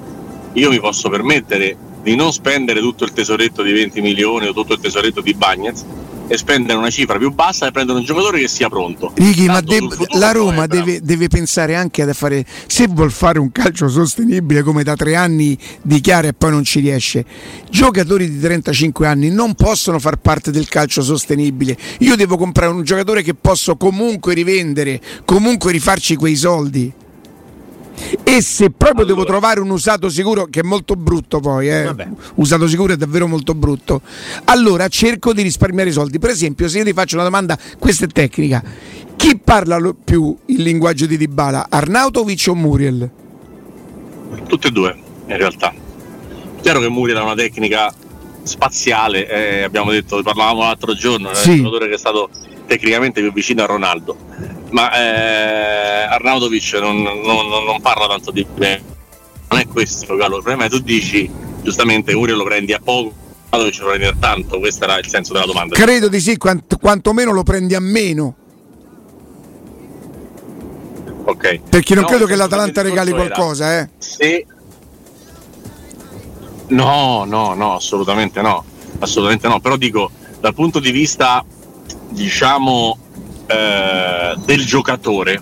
io 0.53 0.69
mi 0.69 0.79
posso 0.79 1.09
permettere 1.09 1.75
di 2.01 2.15
non 2.15 2.31
spendere 2.31 2.79
tutto 2.79 3.03
il 3.03 3.11
tesoretto 3.11 3.61
di 3.61 3.73
20 3.73 4.01
milioni 4.01 4.47
o 4.47 4.53
tutto 4.53 4.73
il 4.73 4.79
tesoretto 4.79 5.21
di 5.21 5.33
Bagnets 5.33 5.85
e 6.27 6.37
spendere 6.37 6.77
una 6.77 6.89
cifra 6.89 7.17
più 7.17 7.31
bassa 7.31 7.67
e 7.67 7.71
prendere 7.71 7.99
un 7.99 8.05
giocatore 8.05 8.39
che 8.39 8.47
sia 8.47 8.69
pronto. 8.69 9.11
Ricky, 9.15 9.45
ma 9.45 9.61
de- 9.61 9.87
la 10.17 10.31
Roma 10.31 10.67
deve, 10.67 11.01
deve, 11.01 11.27
pensare 11.27 11.75
anche 11.75 12.01
a 12.01 12.13
fare, 12.13 12.45
se 12.67 12.87
vuol 12.87 13.11
fare 13.11 13.39
un 13.39 13.51
calcio 13.51 13.87
sostenibile 13.87 14.61
come 14.63 14.83
da 14.83 14.95
tre 14.95 15.15
anni 15.15 15.57
dichiara 15.81 16.27
e 16.27 16.33
poi 16.33 16.51
non 16.51 16.63
ci 16.63 16.79
riesce, 16.79 17.25
giocatori 17.69 18.29
di 18.29 18.39
35 18.39 19.07
anni 19.07 19.29
non 19.29 19.53
possono 19.55 19.99
far 19.99 20.17
parte 20.17 20.51
del 20.51 20.67
calcio 20.67 21.01
sostenibile. 21.01 21.77
Io 21.99 22.15
devo 22.15 22.37
comprare 22.37 22.71
un 22.71 22.83
giocatore 22.83 23.21
che 23.21 23.33
posso 23.33 23.75
comunque 23.77 24.33
rivendere, 24.33 25.01
comunque 25.25 25.71
rifarci 25.71 26.15
quei 26.15 26.35
soldi. 26.35 26.93
E 28.23 28.41
se 28.41 28.69
proprio 28.69 29.03
allora. 29.03 29.05
devo 29.05 29.25
trovare 29.25 29.59
un 29.59 29.69
usato 29.69 30.09
sicuro, 30.09 30.45
che 30.45 30.59
è 30.59 30.63
molto 30.63 30.95
brutto 30.95 31.39
poi, 31.39 31.69
eh? 31.69 31.93
usato 32.35 32.67
sicuro 32.67 32.93
è 32.93 32.97
davvero 32.97 33.27
molto 33.27 33.55
brutto, 33.55 34.01
allora 34.45 34.87
cerco 34.87 35.33
di 35.33 35.41
risparmiare 35.41 35.89
i 35.89 35.93
soldi. 35.93 36.19
Per 36.19 36.29
esempio, 36.29 36.67
se 36.67 36.79
io 36.79 36.83
ti 36.83 36.93
faccio 36.93 37.15
una 37.15 37.23
domanda, 37.23 37.57
questa 37.79 38.05
è 38.05 38.07
tecnica, 38.07 38.63
chi 39.15 39.37
parla 39.39 39.79
più 40.03 40.35
il 40.45 40.61
linguaggio 40.61 41.07
di 41.07 41.17
Dybala, 41.17 41.67
Arnautovic 41.69 42.45
o 42.49 42.55
Muriel? 42.55 43.09
Tutte 44.47 44.67
e 44.67 44.71
due, 44.71 44.95
in 45.25 45.37
realtà. 45.37 45.73
Chiaro 46.61 46.79
che 46.79 46.89
Muriel 46.89 47.17
ha 47.17 47.23
una 47.23 47.35
tecnica 47.35 47.93
spaziale, 48.43 49.27
eh, 49.27 49.63
abbiamo 49.63 49.91
detto, 49.91 50.21
parlavamo 50.21 50.61
l'altro 50.61 50.93
giorno, 50.93 51.33
sì. 51.33 51.49
è 51.49 51.51
un 51.53 51.57
giocatore 51.57 51.87
che 51.87 51.95
è 51.95 51.97
stato 51.97 52.29
tecnicamente 52.67 53.21
più 53.21 53.33
vicino 53.33 53.63
a 53.63 53.65
Ronaldo. 53.65 54.15
Ma 54.69 54.91
eh, 54.91 56.03
Arnautovic 56.03 56.73
non, 56.73 57.01
non, 57.01 57.47
non, 57.47 57.81
parla 57.81 58.07
tanto 58.07 58.31
di 58.31 58.45
me. 58.55 58.81
Non 59.49 59.59
è 59.59 59.67
questo 59.67 60.11
il 60.11 60.19
problema 60.19 60.65
è 60.65 60.69
tu 60.69 60.79
dici 60.79 61.29
giustamente 61.63 62.13
Uriel 62.13 62.37
lo 62.37 62.43
prendi 62.43 62.73
a 62.73 62.79
poco 62.83 63.13
Arnautovic 63.49 63.79
lo 63.79 63.87
prendi 63.87 64.05
a 64.05 64.15
tanto. 64.19 64.59
Questo 64.59 64.83
era 64.83 64.99
il 64.99 65.07
senso 65.07 65.33
della 65.33 65.45
domanda. 65.45 65.75
Credo 65.75 66.09
di 66.09 66.19
sì 66.19 66.37
quant- 66.37 66.77
quantomeno 66.77 67.31
lo 67.31 67.43
prendi 67.43 67.73
a 67.73 67.79
meno. 67.79 68.35
Ok. 71.23 71.59
Perché 71.69 71.93
non 71.93 72.03
no, 72.03 72.09
credo 72.09 72.25
che 72.25 72.35
l'Atalanta 72.35 72.81
regali 72.81 73.11
qualcosa 73.11 73.71
era, 73.71 73.83
eh. 73.83 73.89
se 73.97 74.45
no 76.67 77.25
no 77.25 77.53
no 77.53 77.75
assolutamente 77.75 78.41
no. 78.41 78.63
Assolutamente 78.99 79.47
no. 79.47 79.59
Però 79.59 79.75
dico 79.77 80.11
dal 80.39 80.53
punto 80.53 80.79
di 80.79 80.91
vista 80.91 81.43
diciamo 82.09 82.97
eh, 83.47 84.35
del 84.45 84.65
giocatore, 84.65 85.41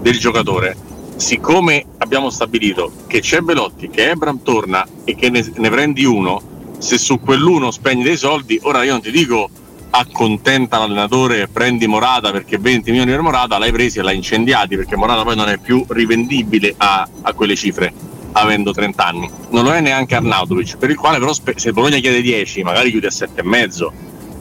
del 0.00 0.18
giocatore, 0.18 0.76
siccome 1.16 1.84
abbiamo 1.98 2.30
stabilito 2.30 2.92
che 3.06 3.20
c'è 3.20 3.40
Belotti, 3.40 3.88
che 3.90 4.10
Ebram 4.10 4.42
torna 4.42 4.86
e 5.04 5.14
che 5.14 5.30
ne, 5.30 5.44
ne 5.56 5.70
prendi 5.70 6.04
uno, 6.04 6.40
se 6.78 6.98
su 6.98 7.20
quell'uno 7.20 7.70
spendi 7.70 8.02
dei 8.02 8.16
soldi, 8.16 8.58
ora 8.62 8.82
io 8.82 8.92
non 8.92 9.00
ti 9.00 9.10
dico 9.10 9.48
accontenta 9.96 10.78
l'allenatore 10.78 11.46
prendi 11.46 11.86
Morata 11.86 12.32
perché 12.32 12.58
20 12.58 12.90
milioni 12.90 13.12
per 13.12 13.20
Morata 13.20 13.58
l'hai 13.58 13.70
presi 13.70 14.00
e 14.00 14.02
l'hai 14.02 14.16
incendiati 14.16 14.74
perché 14.74 14.96
Morata 14.96 15.22
poi 15.22 15.36
non 15.36 15.48
è 15.48 15.58
più 15.58 15.84
rivendibile 15.88 16.74
a, 16.76 17.08
a 17.22 17.32
quelle 17.32 17.54
cifre 17.54 17.92
avendo 18.32 18.72
30 18.72 19.06
anni 19.06 19.30
non 19.50 19.62
lo 19.62 19.72
è 19.72 19.80
neanche 19.80 20.16
Arnautovic 20.16 20.78
per 20.78 20.90
il 20.90 20.96
quale 20.96 21.20
però 21.20 21.32
se 21.32 21.72
Bologna 21.72 21.98
chiede 21.98 22.22
10 22.22 22.64
magari 22.64 22.90
chiude 22.90 23.06
a 23.06 23.10
7,5 23.10 23.90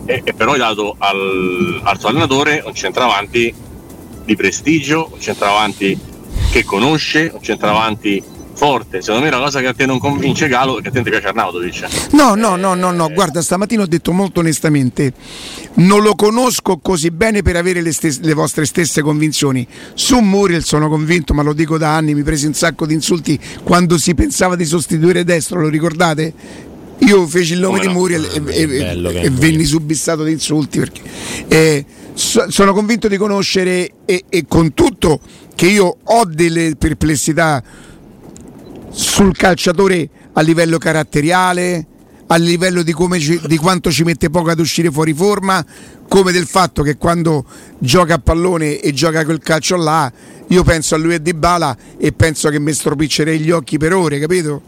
e, 0.05 0.21
e 0.23 0.33
però 0.33 0.53
hai 0.53 0.59
dato 0.59 0.95
al, 0.97 1.81
al 1.83 1.99
tuo 1.99 2.09
allenatore 2.09 2.61
un 2.65 2.73
centravanti 2.73 3.53
di 4.25 4.35
prestigio, 4.35 5.09
un 5.11 5.19
centravanti 5.19 5.99
che 6.51 6.63
conosce, 6.63 7.31
un 7.33 7.41
centravanti 7.41 8.23
forte. 8.55 9.01
Secondo 9.01 9.25
me 9.25 9.31
è 9.31 9.35
una 9.35 9.43
cosa 9.43 9.59
che 9.59 9.67
a 9.67 9.73
te 9.73 9.85
non 9.85 9.99
convince 9.99 10.47
Galo 10.47 10.75
che 10.75 10.89
a 10.89 10.91
te 10.91 11.01
ti 11.01 11.09
piace 11.09 11.27
Arnautovic. 11.27 12.11
No, 12.11 12.35
no, 12.35 12.55
no, 12.55 12.75
no, 12.75 12.91
no, 12.91 13.09
guarda, 13.11 13.41
stamattina 13.41 13.83
ho 13.83 13.87
detto 13.87 14.11
molto 14.11 14.39
onestamente, 14.39 15.13
non 15.75 16.01
lo 16.01 16.15
conosco 16.15 16.77
così 16.77 17.11
bene 17.11 17.41
per 17.41 17.55
avere 17.55 17.81
le, 17.81 17.91
stesse, 17.91 18.19
le 18.21 18.33
vostre 18.33 18.65
stesse 18.65 19.01
convinzioni. 19.01 19.67
Su 19.93 20.19
Muriel 20.19 20.63
sono 20.63 20.87
convinto, 20.87 21.33
ma 21.33 21.41
lo 21.41 21.53
dico 21.53 21.77
da 21.77 21.95
anni, 21.95 22.13
mi 22.13 22.23
presi 22.23 22.45
un 22.45 22.53
sacco 22.53 22.85
di 22.85 22.93
insulti 22.93 23.39
quando 23.63 23.97
si 23.97 24.13
pensava 24.13 24.55
di 24.55 24.65
sostituire 24.65 25.23
destro, 25.23 25.59
lo 25.59 25.69
ricordate? 25.69 26.71
Io 27.05 27.27
feci 27.27 27.53
il 27.53 27.59
nome 27.59 27.79
Come 27.79 27.87
di 27.87 27.93
no? 27.93 27.99
Muriel 27.99 28.45
e, 28.47 28.61
e, 28.61 29.25
e 29.25 29.29
venni 29.29 29.65
subissato 29.65 30.23
di 30.23 30.31
insulti 30.31 30.79
perché 30.79 31.01
eh, 31.47 31.85
so, 32.13 32.49
sono 32.49 32.73
convinto 32.73 33.07
di 33.07 33.17
conoscere 33.17 33.91
e, 34.05 34.23
e 34.29 34.45
con 34.47 34.73
tutto 34.73 35.19
che 35.55 35.67
io 35.67 35.97
ho 36.03 36.25
delle 36.25 36.75
perplessità 36.77 37.61
sul 38.89 39.35
calciatore 39.35 40.09
a 40.33 40.41
livello 40.41 40.77
caratteriale, 40.77 41.87
a 42.27 42.35
livello 42.37 42.83
di, 42.83 42.95
ci, 43.19 43.39
di, 43.45 43.57
quanto 43.57 43.91
ci 43.91 44.03
mette 44.03 44.29
poco 44.29 44.49
ad 44.49 44.59
uscire 44.59 44.89
fuori 44.89 45.13
forma, 45.13 45.63
come 46.07 46.31
del 46.31 46.45
fatto 46.45 46.83
che 46.83 46.97
quando 46.97 47.45
gioca 47.77 48.15
a 48.15 48.19
pallone 48.19 48.79
e 48.79 48.93
gioca 48.93 49.25
quel 49.25 49.39
calcio 49.39 49.75
là, 49.75 50.11
io 50.47 50.63
penso 50.63 50.95
a 50.95 50.97
lui 50.97 51.15
e 51.15 51.21
Di 51.21 51.33
Bala 51.33 51.75
e 51.97 52.11
penso 52.11 52.49
che 52.49 52.59
mi 52.59 52.71
stropiccerei 52.71 53.39
gli 53.39 53.51
occhi 53.51 53.77
per 53.77 53.93
ore, 53.93 54.19
capito? 54.19 54.61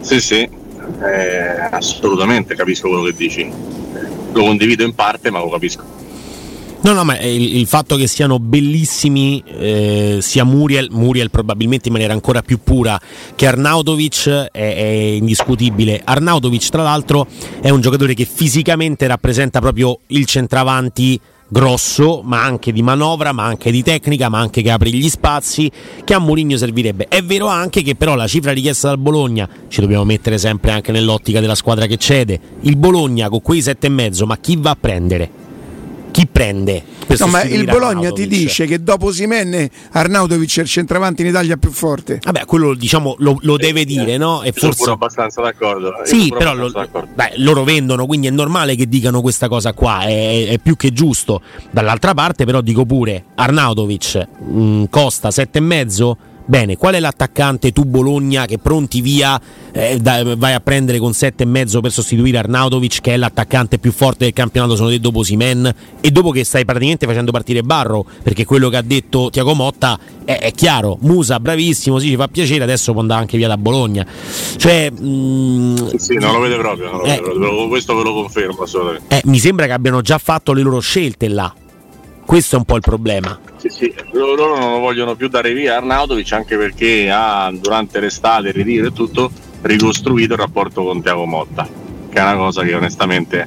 Sì, 0.00 0.20
sì 0.20 0.62
eh, 1.02 1.68
assolutamente 1.70 2.54
capisco 2.54 2.88
quello 2.88 3.04
che 3.04 3.14
dici. 3.14 3.50
Lo 4.32 4.42
condivido 4.42 4.84
in 4.84 4.94
parte, 4.94 5.30
ma 5.30 5.38
lo 5.38 5.48
capisco. 5.48 5.94
No, 6.84 6.92
no, 6.92 7.02
ma 7.02 7.18
il, 7.18 7.56
il 7.56 7.66
fatto 7.66 7.96
che 7.96 8.06
siano 8.06 8.38
bellissimi 8.38 9.42
eh, 9.46 10.18
sia 10.20 10.44
Muriel, 10.44 10.88
Muriel 10.90 11.30
probabilmente 11.30 11.86
in 11.88 11.94
maniera 11.94 12.12
ancora 12.12 12.42
più 12.42 12.58
pura 12.62 13.00
che 13.34 13.46
Arnautovic 13.46 14.28
è, 14.28 14.48
è, 14.52 14.82
indiscutibile. 14.82 16.02
Arnautovic, 16.04 16.68
tra 16.68 16.82
l'altro, 16.82 17.26
è 17.62 17.70
un 17.70 17.80
giocatore 17.80 18.12
che 18.12 18.26
fisicamente 18.26 19.06
rappresenta 19.06 19.60
proprio 19.60 20.00
il 20.08 20.26
centravanti 20.26 21.18
grosso, 21.48 22.22
ma 22.22 22.42
anche 22.42 22.72
di 22.72 22.82
manovra, 22.82 23.32
ma 23.32 23.44
anche 23.44 23.70
di 23.70 23.82
tecnica, 23.82 24.28
ma 24.28 24.38
anche 24.38 24.62
che 24.62 24.70
apre 24.70 24.90
gli 24.90 25.08
spazi, 25.08 25.70
che 26.04 26.14
a 26.14 26.18
Mourinho 26.18 26.56
servirebbe. 26.56 27.06
È 27.08 27.22
vero 27.22 27.46
anche 27.46 27.82
che 27.82 27.94
però 27.94 28.14
la 28.14 28.26
cifra 28.26 28.52
richiesta 28.52 28.88
dal 28.88 28.98
Bologna, 28.98 29.48
ci 29.68 29.80
dobbiamo 29.80 30.04
mettere 30.04 30.38
sempre 30.38 30.72
anche 30.72 30.92
nell'ottica 30.92 31.40
della 31.40 31.54
squadra 31.54 31.86
che 31.86 31.96
cede, 31.96 32.40
il 32.62 32.76
Bologna 32.76 33.28
con 33.28 33.42
quei 33.42 33.62
sette 33.62 33.86
e 33.86 33.90
mezzo, 33.90 34.26
ma 34.26 34.36
chi 34.38 34.56
va 34.56 34.70
a 34.70 34.76
prendere? 34.78 35.43
Chi 36.14 36.28
prende? 36.28 36.84
No, 37.18 37.26
ma 37.26 37.42
il 37.42 37.64
Bologna 37.64 38.12
ti 38.12 38.28
dice 38.28 38.66
che 38.66 38.80
dopo 38.80 39.10
Simenne 39.10 39.68
Arnautovic 39.90 40.58
è 40.58 40.60
il 40.60 40.68
centravanti 40.68 41.22
in 41.22 41.28
Italia 41.28 41.56
più 41.56 41.72
forte. 41.72 42.20
Vabbè, 42.22 42.44
quello 42.44 42.74
diciamo 42.74 43.16
lo, 43.18 43.36
lo 43.40 43.56
deve 43.56 43.84
dire, 43.84 44.16
no? 44.16 44.44
E 44.44 44.52
forse... 44.52 44.84
Sono 44.84 44.92
abbastanza 44.92 45.42
d'accordo. 45.42 45.92
Sì, 46.04 46.32
però 46.36 46.54
lo, 46.54 46.70
d'accordo. 46.70 47.08
Beh, 47.12 47.32
loro 47.38 47.64
vendono, 47.64 48.06
quindi 48.06 48.28
è 48.28 48.30
normale 48.30 48.76
che 48.76 48.88
dicano 48.88 49.20
questa 49.22 49.48
cosa 49.48 49.72
qua, 49.72 50.02
è, 50.02 50.46
è 50.50 50.58
più 50.58 50.76
che 50.76 50.92
giusto. 50.92 51.42
Dall'altra 51.72 52.14
parte, 52.14 52.44
però, 52.44 52.60
dico 52.60 52.86
pure: 52.86 53.24
Arnautovic 53.34 54.28
mh, 54.38 54.60
mm, 54.60 54.84
costa 54.90 55.30
7,5 55.30 56.16
Bene, 56.46 56.76
qual 56.76 56.94
è 56.94 57.00
l'attaccante 57.00 57.72
tu 57.72 57.84
Bologna 57.84 58.44
che 58.44 58.58
pronti 58.58 59.00
via 59.00 59.40
eh, 59.72 59.96
da, 59.98 60.36
vai 60.36 60.52
a 60.52 60.60
prendere 60.60 60.98
con 60.98 61.10
7,5 61.10 61.80
per 61.80 61.90
sostituire 61.90 62.36
Arnautovic 62.36 63.00
che 63.00 63.14
è 63.14 63.16
l'attaccante 63.16 63.78
più 63.78 63.92
forte 63.92 64.24
del 64.24 64.34
campionato 64.34 64.76
sono 64.76 64.90
te 64.90 65.00
dopo 65.00 65.22
Simen 65.22 65.74
e 66.00 66.10
dopo 66.10 66.30
che 66.32 66.44
stai 66.44 66.66
praticamente 66.66 67.06
facendo 67.06 67.32
partire 67.32 67.62
Barro 67.62 68.04
perché 68.22 68.44
quello 68.44 68.68
che 68.68 68.76
ha 68.76 68.82
detto 68.82 69.30
Tiago 69.30 69.54
Motta 69.54 69.98
è, 70.24 70.38
è 70.38 70.52
chiaro, 70.52 70.98
Musa 71.00 71.40
bravissimo, 71.40 71.98
sì 71.98 72.08
ci 72.08 72.16
fa 72.16 72.28
piacere, 72.28 72.62
adesso 72.62 72.92
può 72.92 73.00
andare 73.00 73.20
anche 73.20 73.38
via 73.38 73.48
da 73.48 73.56
Bologna. 73.56 74.06
Cioè, 74.56 74.90
mh, 74.90 75.06
mm, 75.06 75.76
sì, 75.96 76.14
non 76.16 76.32
lo 76.32 76.40
vede 76.40 76.56
proprio, 76.56 76.90
lo 76.90 77.04
eh, 77.04 77.08
vede 77.08 77.22
proprio. 77.22 77.68
questo 77.68 77.94
ve 77.96 78.02
lo 78.02 78.12
confermo 78.12 78.62
assolutamente. 78.62 79.16
Eh, 79.16 79.22
mi 79.24 79.38
sembra 79.38 79.64
che 79.64 79.72
abbiano 79.72 80.02
già 80.02 80.18
fatto 80.18 80.52
le 80.52 80.60
loro 80.60 80.80
scelte 80.80 81.28
là. 81.28 81.52
Questo 82.24 82.56
è 82.56 82.58
un 82.58 82.64
po' 82.64 82.76
il 82.76 82.82
problema. 82.82 83.38
Sì, 83.64 83.70
sì. 83.70 83.94
Loro 84.12 84.58
non 84.58 84.72
lo 84.72 84.78
vogliono 84.78 85.14
più 85.14 85.28
dare 85.28 85.54
via 85.54 85.76
Arnautovic 85.76 86.32
anche 86.32 86.56
perché 86.56 87.08
ha 87.10 87.50
durante 87.50 87.98
l'estate, 87.98 88.48
il 88.48 88.54
ritiro 88.54 88.88
e 88.88 88.92
tutto, 88.92 89.30
ricostruito 89.62 90.34
il 90.34 90.38
rapporto 90.38 90.82
con 90.84 91.00
Tiago 91.00 91.24
Motta, 91.24 91.66
che 92.10 92.18
è 92.18 92.22
una 92.22 92.36
cosa 92.36 92.62
che 92.62 92.74
onestamente 92.74 93.46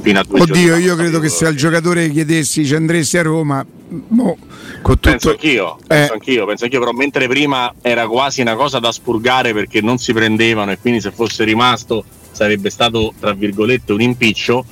fino 0.00 0.20
a 0.20 0.24
due 0.24 0.42
Oddio, 0.42 0.76
io 0.76 0.94
credo 0.94 1.18
che 1.18 1.28
se 1.28 1.46
al 1.46 1.56
giocatore 1.56 2.08
chiedessi 2.10 2.64
ci 2.64 2.76
andresti 2.76 3.18
a 3.18 3.22
Roma, 3.22 3.66
mo, 4.08 4.36
tutto... 4.80 5.10
penso, 5.10 5.30
anch'io, 5.30 5.76
eh. 5.78 5.86
penso 5.86 6.12
anch'io, 6.12 6.46
penso 6.46 6.64
anch'io, 6.64 6.78
però 6.78 6.92
mentre 6.92 7.26
prima 7.26 7.74
era 7.82 8.06
quasi 8.06 8.40
una 8.40 8.54
cosa 8.54 8.78
da 8.78 8.92
spurgare 8.92 9.52
perché 9.52 9.80
non 9.80 9.98
si 9.98 10.12
prendevano 10.12 10.70
e 10.70 10.78
quindi 10.78 11.00
se 11.00 11.10
fosse 11.10 11.42
rimasto 11.42 12.04
sarebbe 12.30 12.70
stato 12.70 13.12
tra 13.18 13.32
virgolette 13.32 13.92
un 13.92 14.02
impiccio, 14.02 14.64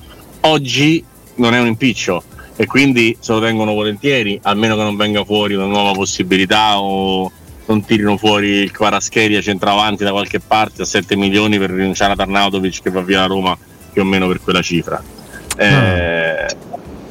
oggi 0.43 1.05
non 1.37 1.55
è 1.55 1.59
un 1.59 1.67
impiccio 1.67 2.23
e 2.57 2.67
quindi 2.67 3.17
se 3.21 3.33
lo 3.33 3.41
tengono 3.41 3.75
volentieri, 3.75 4.39
almeno 4.43 4.77
che 4.77 4.83
non 4.83 4.97
venga 4.97 5.25
fuori 5.25 5.55
una 5.55 5.67
nuova 5.67 5.93
possibilità 5.93 6.81
o 6.81 7.31
non 7.67 7.85
tirino 7.85 8.17
fuori 8.17 8.49
il 8.49 8.75
Quarascheria 8.75 9.41
centravanti 9.41 10.05
da 10.05 10.13
qualche 10.13 10.41
parte 10.41 10.83
a 10.83 10.85
7 10.85 11.17
milioni 11.17 11.59
per 11.59 11.71
rinunciare 11.71 12.13
a 12.13 12.17
Tarnautovic 12.17 12.83
che 12.83 12.91
va 12.91 13.03
via 13.03 13.21
da 13.21 13.27
Roma 13.27 13.57
più 13.93 14.03
o 14.03 14.05
meno 14.05 14.27
per 14.29 14.41
quella 14.41 14.63
cifra. 14.63 15.03
Eh, 15.57 16.47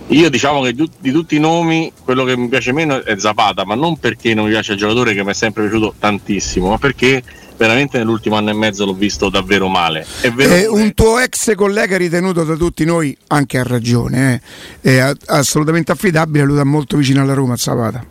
Io 0.10 0.30
diciamo 0.30 0.62
che 0.62 0.74
di 0.74 1.12
tutti 1.12 1.36
i 1.36 1.40
nomi 1.40 1.92
quello 2.04 2.24
che 2.26 2.38
mi 2.38 2.48
piace 2.48 2.72
meno 2.72 3.04
è 3.04 3.18
Zapata, 3.18 3.66
ma 3.66 3.74
non 3.74 3.98
perché 3.98 4.36
non 4.36 4.46
mi 4.46 4.52
piace 4.52 4.74
il 4.74 4.78
giocatore 4.78 5.16
che 5.16 5.24
mi 5.24 5.32
è 5.32 5.34
sempre 5.34 5.64
piaciuto 5.64 5.96
tantissimo, 5.98 6.70
ma 6.70 6.78
perché 6.78 7.24
veramente 7.58 7.98
nell'ultimo 7.98 8.36
anno 8.36 8.52
e 8.52 8.54
mezzo 8.54 8.86
l'ho 8.86 8.94
visto 8.94 9.30
davvero 9.30 9.68
male. 9.68 10.06
È 10.22 10.32
eh, 10.38 10.68
un 10.68 10.94
tuo 10.94 11.20
ex 11.20 11.56
collega 11.56 11.98
ritenuto 11.98 12.44
da 12.44 12.56
tutti 12.56 12.86
noi, 12.86 13.18
anche 13.28 13.58
a 13.58 13.64
ragione, 13.64 14.42
eh, 14.82 15.00
è 15.00 15.14
assolutamente 15.26 15.92
affidabile, 15.92 16.44
lui 16.44 16.58
dà 16.58 16.64
molto 16.64 16.98
vicino 16.98 17.22
alla 17.22 17.34
Roma 17.34 17.58
Zapata. 17.58 18.06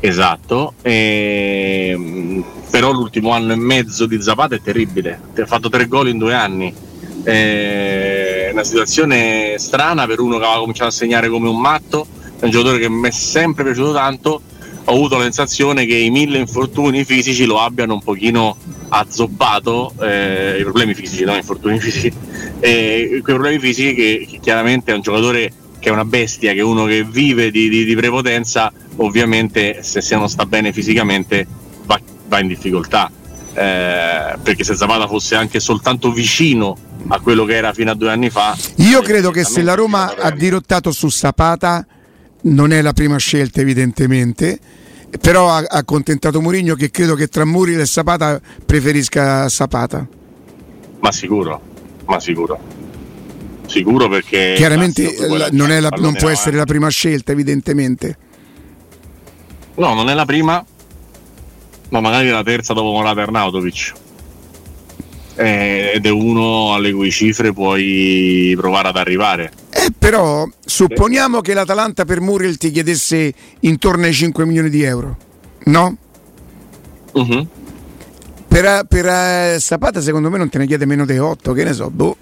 Esatto, 0.00 0.74
e, 0.82 2.44
però 2.68 2.90
l'ultimo 2.90 3.30
anno 3.30 3.52
e 3.52 3.56
mezzo 3.56 4.04
di 4.04 4.20
Zapata 4.20 4.56
è 4.56 4.60
terribile, 4.60 5.18
ha 5.38 5.46
fatto 5.46 5.70
tre 5.70 5.86
gol 5.86 6.08
in 6.08 6.18
due 6.18 6.34
anni 6.34 6.74
è 7.22 8.41
una 8.52 8.64
situazione 8.64 9.56
strana 9.58 10.06
per 10.06 10.20
uno 10.20 10.38
che 10.38 10.44
aveva 10.44 10.60
cominciato 10.60 10.90
a 10.90 10.92
segnare 10.92 11.28
come 11.28 11.48
un 11.48 11.60
matto, 11.60 12.06
è 12.38 12.44
un 12.44 12.50
giocatore 12.50 12.78
che 12.78 12.88
mi 12.88 13.08
è 13.08 13.10
sempre 13.10 13.64
piaciuto 13.64 13.92
tanto, 13.92 14.40
ho 14.84 14.92
avuto 14.92 15.16
la 15.16 15.24
sensazione 15.24 15.86
che 15.86 15.96
i 15.96 16.10
mille 16.10 16.38
infortuni 16.38 17.04
fisici 17.04 17.44
lo 17.44 17.60
abbiano 17.60 17.94
un 17.94 18.02
pochino 18.02 18.56
azzoppato, 18.88 19.94
eh, 20.00 20.58
i 20.58 20.62
problemi 20.62 20.94
fisici, 20.94 21.24
non 21.24 21.36
infortuni 21.36 21.78
fisici, 21.80 22.12
eh, 22.60 23.20
quei 23.22 23.22
problemi 23.22 23.58
fisici 23.58 23.94
che, 23.94 24.26
che, 24.28 24.38
chiaramente 24.40 24.92
è 24.92 24.94
un 24.94 25.00
giocatore 25.00 25.52
che 25.78 25.88
è 25.88 25.92
una 25.92 26.04
bestia, 26.04 26.52
che 26.52 26.58
è 26.58 26.62
uno 26.62 26.84
che 26.84 27.04
vive 27.04 27.50
di, 27.50 27.68
di, 27.68 27.84
di 27.84 27.94
prepotenza, 27.96 28.72
ovviamente 28.96 29.82
se, 29.82 30.00
se 30.00 30.14
non 30.16 30.28
sta 30.28 30.46
bene 30.46 30.72
fisicamente 30.72 31.46
va, 31.84 31.98
va 32.28 32.40
in 32.40 32.48
difficoltà. 32.48 33.10
Eh, 33.54 34.36
perché 34.42 34.64
se 34.64 34.74
Zapata 34.74 35.06
fosse 35.06 35.34
anche 35.34 35.60
soltanto 35.60 36.10
vicino 36.10 36.76
a 37.08 37.20
quello 37.20 37.44
che 37.44 37.56
era 37.56 37.72
fino 37.72 37.90
a 37.90 37.94
due 37.94 38.10
anni 38.10 38.30
fa. 38.30 38.56
Io 38.76 39.00
credo 39.02 39.30
che 39.30 39.44
se 39.44 39.62
la 39.62 39.74
Roma 39.74 40.14
ha 40.16 40.30
dirottato 40.30 40.92
su 40.92 41.08
Zapata 41.08 41.86
non 42.42 42.72
è 42.72 42.82
la 42.82 42.92
prima 42.92 43.18
scelta 43.18 43.60
evidentemente, 43.60 44.58
però 45.20 45.50
ha 45.50 45.64
accontentato 45.68 46.40
Mourinho 46.40 46.74
che 46.74 46.90
credo 46.90 47.14
che 47.14 47.28
tra 47.28 47.44
Muriel 47.44 47.80
e 47.80 47.86
Zapata 47.86 48.40
preferisca 48.64 49.48
Zapata. 49.48 50.06
Ma 51.00 51.12
sicuro, 51.12 51.60
ma 52.06 52.20
sicuro. 52.20 52.58
Sicuro 53.66 54.08
perché... 54.08 54.54
Chiaramente 54.56 55.14
la, 55.28 55.48
non, 55.52 55.68
la, 55.68 55.88
non 55.98 56.14
può 56.14 56.28
essere 56.28 56.56
la 56.56 56.64
prima 56.64 56.88
scelta 56.88 57.32
evidentemente. 57.32 58.16
No, 59.74 59.94
non 59.94 60.10
è 60.10 60.14
la 60.14 60.26
prima, 60.26 60.64
ma 61.88 62.00
magari 62.00 62.28
la 62.28 62.42
terza 62.42 62.74
dopo 62.74 62.90
Morata 62.90 63.22
Arnautovic 63.22 63.92
eh, 65.34 65.92
ed 65.94 66.06
è 66.06 66.10
uno 66.10 66.74
alle 66.74 66.92
cui 66.92 67.10
cifre 67.10 67.52
puoi 67.52 68.54
provare 68.56 68.88
ad 68.88 68.96
arrivare. 68.96 69.52
Eh, 69.70 69.88
però 69.96 70.46
supponiamo 70.64 71.40
che 71.40 71.54
l'Atalanta 71.54 72.04
per 72.04 72.20
Muriel 72.20 72.56
ti 72.56 72.70
chiedesse 72.70 73.32
intorno 73.60 74.04
ai 74.04 74.12
5 74.12 74.44
milioni 74.44 74.70
di 74.70 74.82
euro, 74.82 75.16
no? 75.64 75.96
Uh-huh. 77.12 77.46
Per, 78.48 78.84
per 78.86 79.06
uh, 79.06 79.58
Zapata 79.58 80.00
secondo 80.00 80.28
me 80.28 80.38
non 80.38 80.48
te 80.48 80.58
ne 80.58 80.66
chiede 80.66 80.84
meno 80.84 81.06
di 81.06 81.18
8, 81.18 81.52
che 81.52 81.64
ne 81.64 81.72
so, 81.72 81.90
boh. 81.90 82.16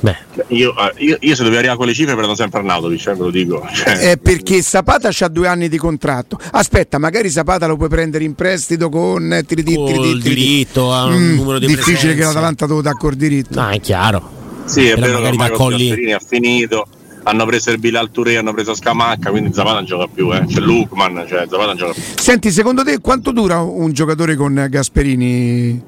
Beh. 0.00 0.16
Io, 0.48 0.74
eh, 0.76 0.92
io, 1.04 1.16
io, 1.20 1.34
se 1.34 1.42
dovevo 1.42 1.56
arrivare 1.56 1.70
a 1.70 1.76
quelle 1.76 1.92
cifre 1.92 2.14
prendo 2.14 2.34
sempre 2.34 2.60
Arnautovic, 2.60 3.06
eh, 3.06 3.14
ve 3.14 3.18
lo 3.18 3.30
dico. 3.30 3.66
Cioè, 3.72 4.10
eh, 4.10 4.16
perché 4.16 4.62
Zapata 4.62 5.10
ha 5.18 5.28
due 5.28 5.48
anni 5.48 5.68
di 5.68 5.76
contratto. 5.76 6.38
Aspetta, 6.52 6.98
magari 6.98 7.30
Zapata 7.30 7.66
lo 7.66 7.76
puoi 7.76 7.88
prendere 7.88 8.24
in 8.24 8.34
prestito 8.34 8.88
con 8.88 9.32
eh, 9.32 9.42
tiri, 9.42 9.62
tiri, 9.64 10.18
diritto 10.18 10.92
a 10.92 11.06
un 11.06 11.20
mm, 11.20 11.34
numero 11.34 11.58
di 11.58 11.66
Difficile 11.66 11.94
presenze. 11.94 12.16
che 12.16 12.24
l'Atalanta 12.24 12.66
te 12.66 12.72
lo 12.72 12.80
dà 12.82 12.92
col 12.92 13.14
diritto. 13.14 13.60
No, 13.60 13.68
è 13.68 13.80
chiaro. 13.80 14.36
Sì, 14.64 14.86
è 14.86 14.96
vero 14.96 15.20
che 15.20 15.30
Gasperini 15.30 16.12
ha 16.12 16.20
finito. 16.20 16.86
Hanno 17.24 17.44
preso 17.44 17.70
il 17.70 17.78
Bilal 17.78 18.10
Touré, 18.10 18.36
hanno 18.38 18.54
preso 18.54 18.74
Scamacca, 18.74 19.30
quindi 19.30 19.52
Zapata 19.52 19.74
non 19.74 19.84
gioca 19.84 20.06
più, 20.06 20.32
eh. 20.32 20.46
C'è 20.46 20.60
Lukman, 20.60 21.26
cioè 21.28 21.40
Zapata 21.40 21.66
non 21.66 21.76
gioca 21.76 21.92
più. 21.92 22.02
Senti, 22.16 22.50
secondo 22.50 22.84
te 22.84 23.00
quanto 23.00 23.32
dura 23.32 23.60
un 23.60 23.92
giocatore 23.92 24.34
con 24.34 24.66
Gasperini? 24.70 25.82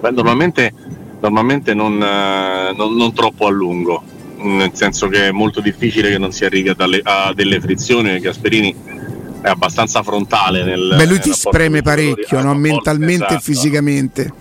Beh, 0.00 0.10
normalmente 0.10 0.72
normalmente 1.20 1.74
non, 1.74 2.02
eh, 2.02 2.72
non, 2.76 2.94
non, 2.96 3.12
troppo 3.12 3.46
a 3.46 3.50
lungo, 3.50 4.02
nel 4.38 4.70
senso 4.74 5.08
che 5.08 5.28
è 5.28 5.30
molto 5.32 5.60
difficile 5.60 6.10
che 6.10 6.18
non 6.18 6.32
si 6.32 6.44
arrivi 6.44 6.68
a, 6.68 6.74
dalle, 6.74 7.00
a 7.02 7.32
delle 7.34 7.60
frizioni. 7.60 8.18
Gasperini 8.18 8.74
è 9.40 9.48
abbastanza 9.48 10.02
frontale 10.02 10.64
nel. 10.64 10.94
Beh, 10.96 11.06
lui 11.06 11.20
ti 11.20 11.32
spreme 11.32 11.82
parecchio, 11.82 12.40
no? 12.42 12.54
mentalmente 12.54 13.24
esatto. 13.24 13.34
e 13.34 13.40
fisicamente. 13.40 14.32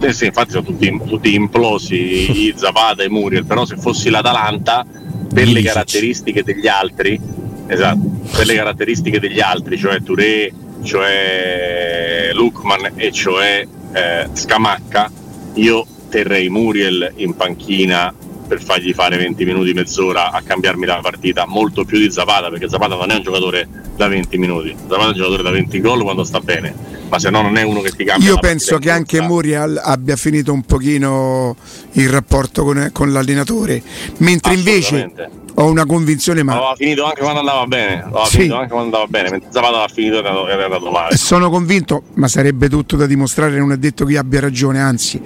Eh 0.00 0.12
sì, 0.12 0.26
infatti 0.26 0.50
sono 0.50 0.64
tutti, 0.64 1.00
tutti 1.06 1.34
implosi, 1.34 2.46
i 2.46 2.54
Zapata 2.56 3.04
e 3.04 3.08
Muriel, 3.08 3.44
però 3.44 3.64
se 3.64 3.76
fossi 3.76 4.10
l'Atalanta, 4.10 4.84
per 5.32 5.46
le 5.46 5.62
caratteristiche 5.62 6.42
degli 6.42 6.66
altri, 6.66 7.20
esatto, 7.68 8.00
per 8.34 8.46
le 8.46 8.54
caratteristiche 8.54 9.20
degli 9.20 9.40
altri, 9.40 9.78
cioè 9.78 10.02
Touré, 10.02 10.52
cioè 10.82 12.30
Lukman 12.32 12.92
e 12.96 13.12
cioè 13.12 13.64
eh, 13.92 14.28
Scamacca, 14.32 15.10
io 15.54 15.86
terrei 16.08 16.48
Muriel 16.48 17.12
in 17.16 17.34
panchina 17.34 18.12
per 18.46 18.62
fargli 18.62 18.92
fare 18.92 19.16
20 19.16 19.44
minuti, 19.46 19.72
mezz'ora 19.72 20.30
a 20.30 20.42
cambiarmi 20.42 20.84
la 20.84 20.98
partita, 21.00 21.46
molto 21.46 21.84
più 21.84 21.98
di 21.98 22.10
Zapata, 22.10 22.50
perché 22.50 22.68
Zapata 22.68 22.94
non 22.94 23.10
è 23.10 23.14
un 23.14 23.22
giocatore 23.22 23.66
da 23.96 24.08
20 24.08 24.36
minuti, 24.36 24.76
Zapata 24.78 25.04
è 25.04 25.06
un 25.06 25.14
giocatore 25.14 25.42
da 25.42 25.50
20 25.50 25.80
gol 25.80 26.02
quando 26.02 26.22
sta 26.22 26.40
bene, 26.40 26.74
ma 27.08 27.18
se 27.18 27.30
no 27.30 27.40
non 27.40 27.56
è 27.56 27.62
uno 27.62 27.80
che 27.80 27.92
ti 27.92 28.04
cambia. 28.04 28.28
Io 28.28 28.38
penso 28.38 28.76
che 28.76 28.90
anche 28.90 29.22
Muriel 29.22 29.80
abbia 29.82 30.16
finito 30.16 30.52
un 30.52 30.62
pochino 30.64 31.56
il 31.92 32.10
rapporto 32.10 32.62
con, 32.62 32.90
con 32.92 33.10
l'allenatore, 33.10 33.82
mentre 34.18 34.52
invece 34.52 35.10
ho 35.54 35.70
una 35.70 35.84
convinzione 35.84 36.42
ma 36.42 36.52
aveva 36.52 36.74
finito 36.76 37.04
anche 37.04 37.20
quando 37.20 37.40
andava 37.40 37.66
bene 37.66 38.02
aveva 38.02 38.24
sì. 38.24 38.36
finito 38.36 38.54
anche 38.56 38.68
quando 38.68 38.84
andava 38.84 39.06
bene 39.06 39.30
mentre 39.30 39.48
Zapata 39.52 39.74
aveva 39.74 39.88
finito 39.88 40.18
ed 40.18 40.24
era 40.24 40.64
andato 40.64 40.90
male 40.90 41.16
sono 41.16 41.50
convinto 41.50 42.02
ma 42.14 42.28
sarebbe 42.28 42.68
tutto 42.68 42.96
da 42.96 43.06
dimostrare 43.06 43.58
non 43.58 43.72
è 43.72 43.76
detto 43.76 44.04
che 44.04 44.16
abbia 44.16 44.40
ragione 44.40 44.80
anzi 44.80 45.20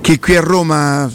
che 0.00 0.18
qui 0.18 0.36
a 0.36 0.40
Roma 0.40 1.10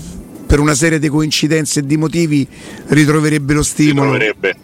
per 0.46 0.60
una 0.60 0.74
serie 0.74 1.00
di 1.00 1.08
coincidenze 1.08 1.80
e 1.80 1.86
di 1.86 1.96
motivi 1.96 2.48
ritroverebbe 2.88 3.54
lo 3.54 3.64
stimolo 3.64 4.14
ritroverebbe 4.14 4.56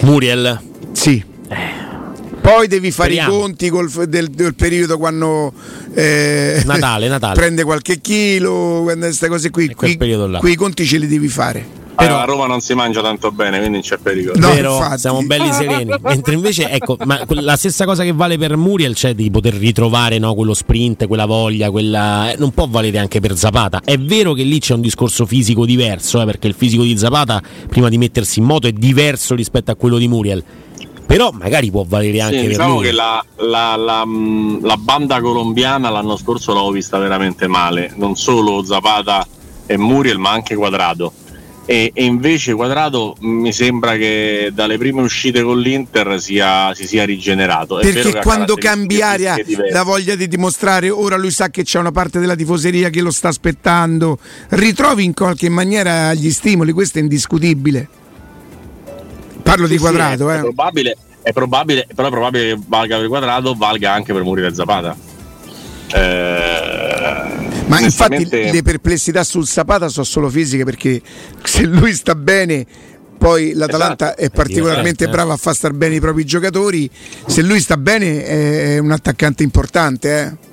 Muriel 0.00 0.60
sì. 0.92 1.24
Poi 2.40 2.66
devi 2.66 2.90
fare 2.90 3.12
Speriamo. 3.12 3.36
i 3.36 3.40
conti 3.40 3.68
col, 3.68 3.88
del, 4.08 4.28
del, 4.28 4.54
periodo 4.54 4.98
quando 4.98 5.52
eh, 5.94 6.60
Natale, 6.64 7.06
Natale. 7.08 7.34
prende 7.34 7.62
qualche 7.62 8.00
chilo, 8.00 8.80
queste 8.82 9.28
cose 9.28 9.50
qui. 9.50 9.72
Qui, 9.72 9.96
qui 9.96 10.50
i 10.50 10.54
conti 10.56 10.84
ce 10.84 10.98
li 10.98 11.06
devi 11.06 11.28
fare. 11.28 11.80
Però 11.94 12.18
a 12.18 12.24
Roma 12.24 12.46
non 12.46 12.60
si 12.60 12.74
mangia 12.74 13.02
tanto 13.02 13.30
bene, 13.32 13.58
quindi 13.58 13.78
non 13.78 13.80
c'è 13.82 13.98
pericolo. 13.98 14.38
No, 14.38 14.54
Vero, 14.54 14.76
infatti. 14.76 14.98
siamo 14.98 15.22
belli 15.22 15.52
sereni. 15.52 15.94
Mentre 16.02 16.34
invece, 16.34 16.70
ecco, 16.70 16.96
la 17.28 17.56
stessa 17.56 17.84
cosa 17.84 18.02
che 18.02 18.12
vale 18.12 18.38
per 18.38 18.56
Muriel, 18.56 18.94
cioè 18.94 19.14
di 19.14 19.30
poter 19.30 19.54
ritrovare 19.54 20.18
no, 20.18 20.34
quello 20.34 20.54
sprint, 20.54 21.06
quella 21.06 21.26
voglia, 21.26 21.70
quella... 21.70 22.32
Eh, 22.32 22.36
non 22.38 22.52
può 22.52 22.66
valere 22.68 22.98
anche 22.98 23.20
per 23.20 23.36
Zapata. 23.36 23.82
È 23.84 23.98
vero 23.98 24.32
che 24.32 24.42
lì 24.42 24.58
c'è 24.58 24.74
un 24.74 24.80
discorso 24.80 25.26
fisico 25.26 25.66
diverso, 25.66 26.20
eh, 26.20 26.24
perché 26.24 26.46
il 26.46 26.54
fisico 26.54 26.82
di 26.82 26.96
Zapata, 26.96 27.42
prima 27.68 27.88
di 27.88 27.98
mettersi 27.98 28.38
in 28.38 28.46
moto, 28.46 28.66
è 28.66 28.72
diverso 28.72 29.34
rispetto 29.34 29.70
a 29.70 29.74
quello 29.74 29.98
di 29.98 30.08
Muriel. 30.08 30.42
Però 31.04 31.30
magari 31.30 31.70
può 31.70 31.84
valere 31.86 32.20
anche 32.22 32.36
sì, 32.36 32.42
per 32.42 32.50
diciamo 32.52 32.74
lui. 32.74 32.84
che 32.84 32.92
la, 32.92 33.22
la, 33.36 33.76
la, 33.76 34.04
la 34.62 34.76
banda 34.78 35.20
colombiana 35.20 35.90
l'anno 35.90 36.16
scorso 36.16 36.54
l'avevo 36.54 36.72
vista 36.72 36.96
veramente 36.96 37.46
male, 37.48 37.92
non 37.96 38.16
solo 38.16 38.64
Zapata 38.64 39.26
e 39.66 39.76
Muriel, 39.76 40.16
ma 40.18 40.30
anche 40.30 40.54
Quadrado 40.54 41.12
e, 41.64 41.92
e, 41.94 42.04
invece 42.04 42.54
Quadrato 42.54 43.14
mi 43.20 43.52
sembra 43.52 43.96
che 43.96 44.50
dalle 44.52 44.76
prime 44.78 45.00
uscite 45.02 45.42
con 45.42 45.60
l'Inter 45.60 46.20
sia, 46.20 46.74
si 46.74 46.86
sia 46.86 47.04
rigenerato. 47.04 47.78
È 47.78 47.92
Perché 47.92 48.20
quando 48.20 48.56
cambi 48.56 49.00
aria 49.00 49.36
la 49.70 49.84
voglia 49.84 50.16
di 50.16 50.26
dimostrare, 50.26 50.90
ora 50.90 51.16
lui 51.16 51.30
sa 51.30 51.50
che 51.50 51.62
c'è 51.62 51.78
una 51.78 51.92
parte 51.92 52.18
della 52.18 52.34
tifoseria 52.34 52.90
che 52.90 53.00
lo 53.00 53.12
sta 53.12 53.28
aspettando, 53.28 54.18
ritrovi 54.50 55.04
in 55.04 55.14
qualche 55.14 55.48
maniera 55.48 56.12
gli 56.14 56.30
stimoli, 56.30 56.72
questo 56.72 56.98
è 56.98 57.02
indiscutibile. 57.02 57.88
Parlo 59.42 59.66
sì, 59.66 59.72
di 59.72 59.78
Quadrato. 59.78 60.28
Sì, 60.28 60.34
è, 60.34 60.38
eh. 60.38 60.40
probabile, 60.40 60.96
è, 61.22 61.32
probabile, 61.32 61.86
però 61.94 62.08
è 62.08 62.10
probabile 62.10 62.54
che 62.54 62.60
valga 62.66 62.98
per 62.98 63.06
Quadrato, 63.06 63.54
valga 63.54 63.92
anche 63.92 64.12
per 64.12 64.22
Murire 64.24 64.52
Zapata. 64.52 64.96
Eh, 65.94 67.41
ma 67.72 67.80
infatti 67.80 68.28
le 68.28 68.62
perplessità 68.62 69.24
sul 69.24 69.46
Zapata 69.46 69.88
sono 69.88 70.04
solo 70.04 70.28
fisiche 70.28 70.64
perché 70.64 71.00
se 71.42 71.64
lui 71.64 71.92
sta 71.94 72.14
bene 72.14 72.66
poi 73.16 73.52
l'Atalanta 73.54 74.16
esatto. 74.16 74.20
è 74.20 74.30
particolarmente 74.30 75.04
esatto. 75.04 75.16
brava 75.16 75.32
a 75.34 75.36
far 75.36 75.54
star 75.54 75.72
bene 75.72 75.94
i 75.94 76.00
propri 76.00 76.24
giocatori 76.24 76.90
se 77.26 77.42
lui 77.42 77.60
sta 77.60 77.76
bene 77.76 78.24
è 78.24 78.78
un 78.78 78.90
attaccante 78.90 79.42
importante 79.42 80.20
eh. 80.20 80.48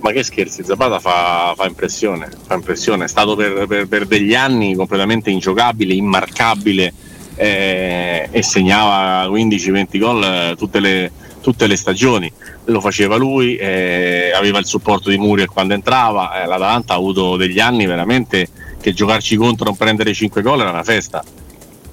ma 0.00 0.12
che 0.12 0.22
scherzi 0.22 0.64
Zapata 0.64 0.98
fa, 0.98 1.52
fa, 1.56 1.66
impressione, 1.66 2.28
fa 2.46 2.54
impressione 2.54 3.04
è 3.04 3.08
stato 3.08 3.36
per, 3.36 3.66
per, 3.66 3.86
per 3.86 4.06
degli 4.06 4.34
anni 4.34 4.74
completamente 4.74 5.30
ingiocabile 5.30 5.92
immarcabile 5.92 6.94
eh, 7.34 8.28
e 8.30 8.42
segnava 8.42 9.26
15-20 9.28 9.98
gol 9.98 10.56
tutte 10.56 10.80
le 10.80 11.10
tutte 11.40 11.66
le 11.66 11.76
stagioni, 11.76 12.30
lo 12.66 12.80
faceva 12.80 13.16
lui, 13.16 13.56
eh, 13.56 14.32
aveva 14.34 14.58
il 14.58 14.66
supporto 14.66 15.10
di 15.10 15.18
Muriel 15.18 15.48
quando 15.48 15.74
entrava, 15.74 16.42
eh, 16.42 16.46
l'Atalanta 16.46 16.94
ha 16.94 16.96
avuto 16.96 17.36
degli 17.36 17.60
anni 17.60 17.86
veramente 17.86 18.48
che 18.80 18.92
giocarci 18.92 19.36
contro 19.36 19.66
non 19.66 19.76
prendere 19.76 20.14
5 20.14 20.42
gol 20.42 20.60
era 20.60 20.70
una 20.70 20.84
festa. 20.84 21.22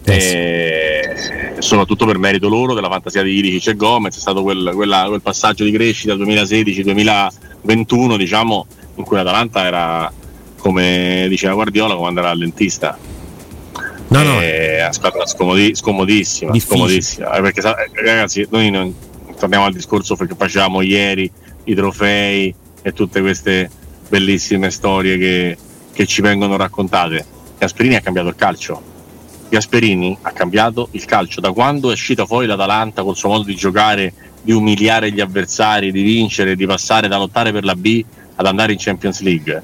E 0.10 1.58
soprattutto 1.60 2.06
per 2.06 2.18
merito 2.18 2.48
loro 2.48 2.74
della 2.74 2.90
fantasia 2.90 3.24
di 3.24 3.40
Ilicic 3.40 3.68
e 3.68 3.76
Gomez 3.76 4.16
è 4.16 4.20
stato 4.20 4.42
quel, 4.42 4.72
quella, 4.74 5.04
quel 5.08 5.22
passaggio 5.22 5.66
di 5.66 5.72
crescita 5.72 6.14
2016-2021 6.14 8.16
diciamo 8.16 8.66
in 8.96 9.04
cui 9.04 9.18
l'Atalanta 9.18 9.66
era 9.66 10.10
come 10.60 11.26
diceva 11.28 11.56
Guardiola 11.56 11.96
come 11.96 12.08
andare 12.08 12.30
al 12.30 12.38
dentista 12.38 12.98
No, 14.10 14.24
no. 14.24 14.40
è 14.40 14.80
una 14.82 14.94
squadra 14.94 15.26
scomodissima, 15.26 16.58
scomodissima. 16.58 17.34
Eh, 17.34 17.42
perché 17.42 17.62
ragazzi 18.06 18.48
noi 18.50 18.70
non, 18.70 18.96
torniamo 19.38 19.66
al 19.66 19.74
discorso 19.74 20.16
che 20.16 20.36
facevamo 20.36 20.82
ieri 20.82 21.32
i 21.66 21.76
trofei 21.76 22.54
e 22.82 22.94
tutte 22.94 23.22
queste 23.22 23.70
bellissime 24.10 24.72
storie 24.72 25.18
che, 25.18 25.58
che 25.94 26.06
ci 26.06 26.22
vengono 26.22 26.56
raccontate 26.58 27.26
Gasperini 27.58 27.96
ha 27.96 28.02
cambiato 28.02 28.30
il 28.30 28.36
calcio 28.36 28.96
Gasperini 29.50 30.18
ha 30.22 30.32
cambiato 30.32 30.90
il 30.92 31.06
calcio 31.06 31.40
da 31.40 31.52
quando 31.52 31.90
è 31.90 31.94
uscita 31.94 32.26
fuori 32.26 32.48
l'Atalanta 32.48 33.04
col 33.04 33.16
suo 33.16 33.30
modo 33.30 33.44
di 33.44 33.56
giocare, 33.56 34.14
di 34.42 34.52
umiliare 34.52 35.12
gli 35.12 35.22
avversari, 35.22 35.92
di 35.92 36.02
vincere, 36.02 36.56
di 36.56 36.66
passare 36.66 37.08
da 37.08 37.18
lottare 37.18 37.54
per 37.54 37.64
la 37.64 37.76
B 37.76 38.04
ad 38.36 38.46
andare 38.46 38.74
in 38.74 38.78
Champions 38.78 39.22
League. 39.22 39.64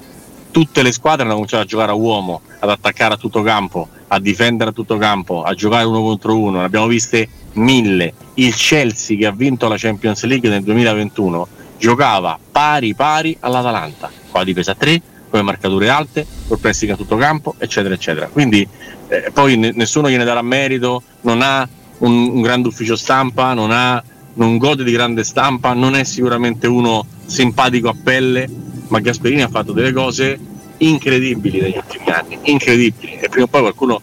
Tutte 0.50 0.82
le 0.82 0.92
squadre 0.92 1.24
hanno 1.24 1.34
cominciato 1.34 1.64
a 1.64 1.66
giocare 1.66 1.90
a 1.90 1.94
uomo, 1.94 2.40
ad 2.60 2.70
attaccare 2.70 3.14
a 3.14 3.16
tutto 3.16 3.42
campo, 3.42 3.88
a 4.08 4.18
difendere 4.20 4.70
a 4.70 4.72
tutto 4.72 4.96
campo, 4.96 5.42
a 5.42 5.52
giocare 5.52 5.84
uno 5.84 6.00
contro 6.00 6.38
uno. 6.38 6.60
Ne 6.60 6.64
abbiamo 6.64 6.86
viste 6.86 7.28
mille. 7.54 8.12
Il 8.34 8.54
Chelsea 8.54 9.16
che 9.16 9.26
ha 9.26 9.32
vinto 9.32 9.68
la 9.68 9.76
Champions 9.76 10.24
League 10.24 10.48
nel 10.48 10.62
2021 10.62 11.48
giocava 11.78 12.38
pari 12.50 12.94
pari 12.94 13.36
all'Atalanta, 13.40 14.10
qua 14.30 14.44
difesa 14.44 14.72
a 14.72 14.74
3, 14.74 15.02
con 15.28 15.38
le 15.38 15.44
marcature 15.44 15.88
alte, 15.88 16.26
col 16.46 16.58
pressing 16.58 16.92
a 16.92 16.96
tutto 16.96 17.16
campo, 17.16 17.54
eccetera, 17.58 17.94
eccetera. 17.94 18.28
Quindi 18.28 18.66
eh, 19.08 19.30
poi 19.32 19.56
n- 19.56 19.72
nessuno 19.74 20.08
gliene 20.08 20.24
darà 20.24 20.42
merito, 20.42 21.02
non 21.22 21.42
ha 21.42 21.68
un, 21.98 22.28
un 22.30 22.42
grande 22.42 22.68
ufficio 22.68 22.96
stampa, 22.96 23.54
non, 23.54 23.70
ha, 23.70 24.02
non 24.34 24.56
gode 24.58 24.84
di 24.84 24.92
grande 24.92 25.24
stampa, 25.24 25.72
non 25.72 25.94
è 25.94 26.04
sicuramente 26.04 26.66
uno 26.66 27.04
simpatico 27.26 27.88
a 27.88 27.94
pelle, 28.00 28.48
ma 28.88 29.00
Gasperini 29.00 29.42
ha 29.42 29.48
fatto 29.48 29.72
delle 29.72 29.92
cose 29.92 30.38
incredibili 30.78 31.60
negli 31.60 31.76
ultimi 31.76 32.10
anni, 32.10 32.38
incredibili, 32.42 33.18
e 33.18 33.28
prima 33.28 33.44
o 33.44 33.48
poi 33.48 33.60
qualcuno 33.60 34.00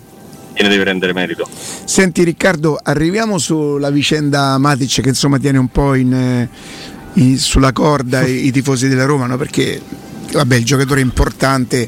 gliene 0.54 0.70
deve 0.70 0.84
rendere 0.84 1.14
merito. 1.14 1.48
Senti 1.86 2.24
Riccardo, 2.24 2.80
arriviamo 2.82 3.38
sulla 3.38 3.90
vicenda 3.90 4.58
Matic 4.58 5.02
che 5.02 5.10
insomma 5.10 5.38
tiene 5.38 5.58
un 5.58 5.68
po' 5.68 5.96
in, 5.96 6.14
eh, 6.14 6.50
in, 7.14 7.38
sulla 7.38 7.72
corda 7.72 8.26
i, 8.26 8.48
i, 8.48 8.52
tifosi 8.52 8.88
della 8.88 9.06
Roma, 9.06 9.26
no? 9.26 9.38
perché 9.38 9.82
vabbè, 10.32 10.56
il 10.56 10.66
giocatore 10.66 11.02
è 11.02 11.04
importante. 11.04 11.88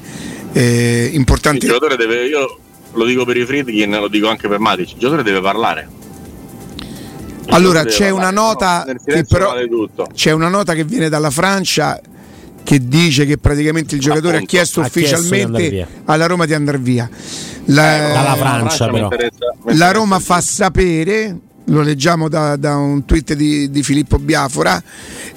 Eh, 0.52 1.10
importante... 1.14 1.66
Il 1.66 1.72
giocatore 1.72 1.96
deve, 1.98 2.26
io 2.26 2.58
lo 2.94 3.06
dico 3.06 3.26
per 3.26 3.38
i 3.38 3.46
Friedkin, 3.46 3.92
lo 3.92 4.08
dico 4.08 4.30
anche 4.30 4.48
per 4.48 4.60
Matic, 4.60 4.92
il 4.92 5.00
giocatore 5.00 5.24
deve 5.24 5.42
parlare. 5.42 5.88
Il 7.46 7.54
allora 7.54 7.84
c'è 7.84 8.10
una 8.10 8.32
nota 8.32 8.86
no, 8.88 8.94
che 9.04 9.26
però 9.26 9.48
vale 9.48 9.68
c'è 10.14 10.32
una 10.32 10.48
nota 10.48 10.74
che 10.74 10.86
viene 10.86 11.10
dalla 11.10 11.30
Francia 11.30 12.00
che 12.64 12.88
dice 12.88 13.26
che 13.26 13.38
praticamente 13.38 13.96
il 13.96 14.02
giocatore 14.02 14.38
Appunto, 14.38 14.46
ha 14.46 14.58
chiesto 14.58 14.82
ha 14.82 14.86
ufficialmente 14.86 15.70
chiesto 15.70 16.02
alla 16.06 16.26
Roma 16.26 16.46
di 16.46 16.54
andare 16.54 16.78
via. 16.78 17.10
La, 17.66 18.10
eh, 18.10 18.14
dalla 18.14 18.36
Francia, 18.36 18.90
però. 18.90 19.10
La 19.76 19.92
Roma 19.92 20.20
fa 20.20 20.42
sapere 20.42 21.38
lo 21.66 21.82
leggiamo 21.82 22.28
da, 22.28 22.56
da 22.56 22.76
un 22.76 23.06
tweet 23.06 23.34
di, 23.34 23.70
di 23.70 23.84
Filippo 23.84 24.20
Biafora. 24.20 24.82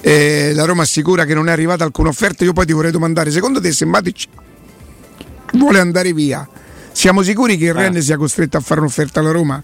Eh, 0.01 0.51
la 0.53 0.65
Roma 0.65 0.83
assicura 0.83 1.25
che 1.25 1.33
non 1.33 1.47
è 1.49 1.51
arrivata 1.51 1.83
alcuna 1.83 2.09
offerta. 2.09 2.43
Io 2.43 2.53
poi 2.53 2.65
ti 2.65 2.73
vorrei 2.73 2.91
domandare: 2.91 3.31
secondo 3.31 3.61
te, 3.61 3.71
se 3.71 3.85
Matic 3.85 4.25
vuole 5.53 5.79
andare 5.79 6.13
via, 6.13 6.47
siamo 6.91 7.21
sicuri 7.21 7.57
che 7.57 7.65
il 7.65 7.69
eh. 7.71 7.73
Rennes 7.73 8.05
sia 8.05 8.17
costretto 8.17 8.57
a 8.57 8.59
fare 8.59 8.79
un'offerta 8.81 9.19
alla 9.19 9.31
Roma? 9.31 9.63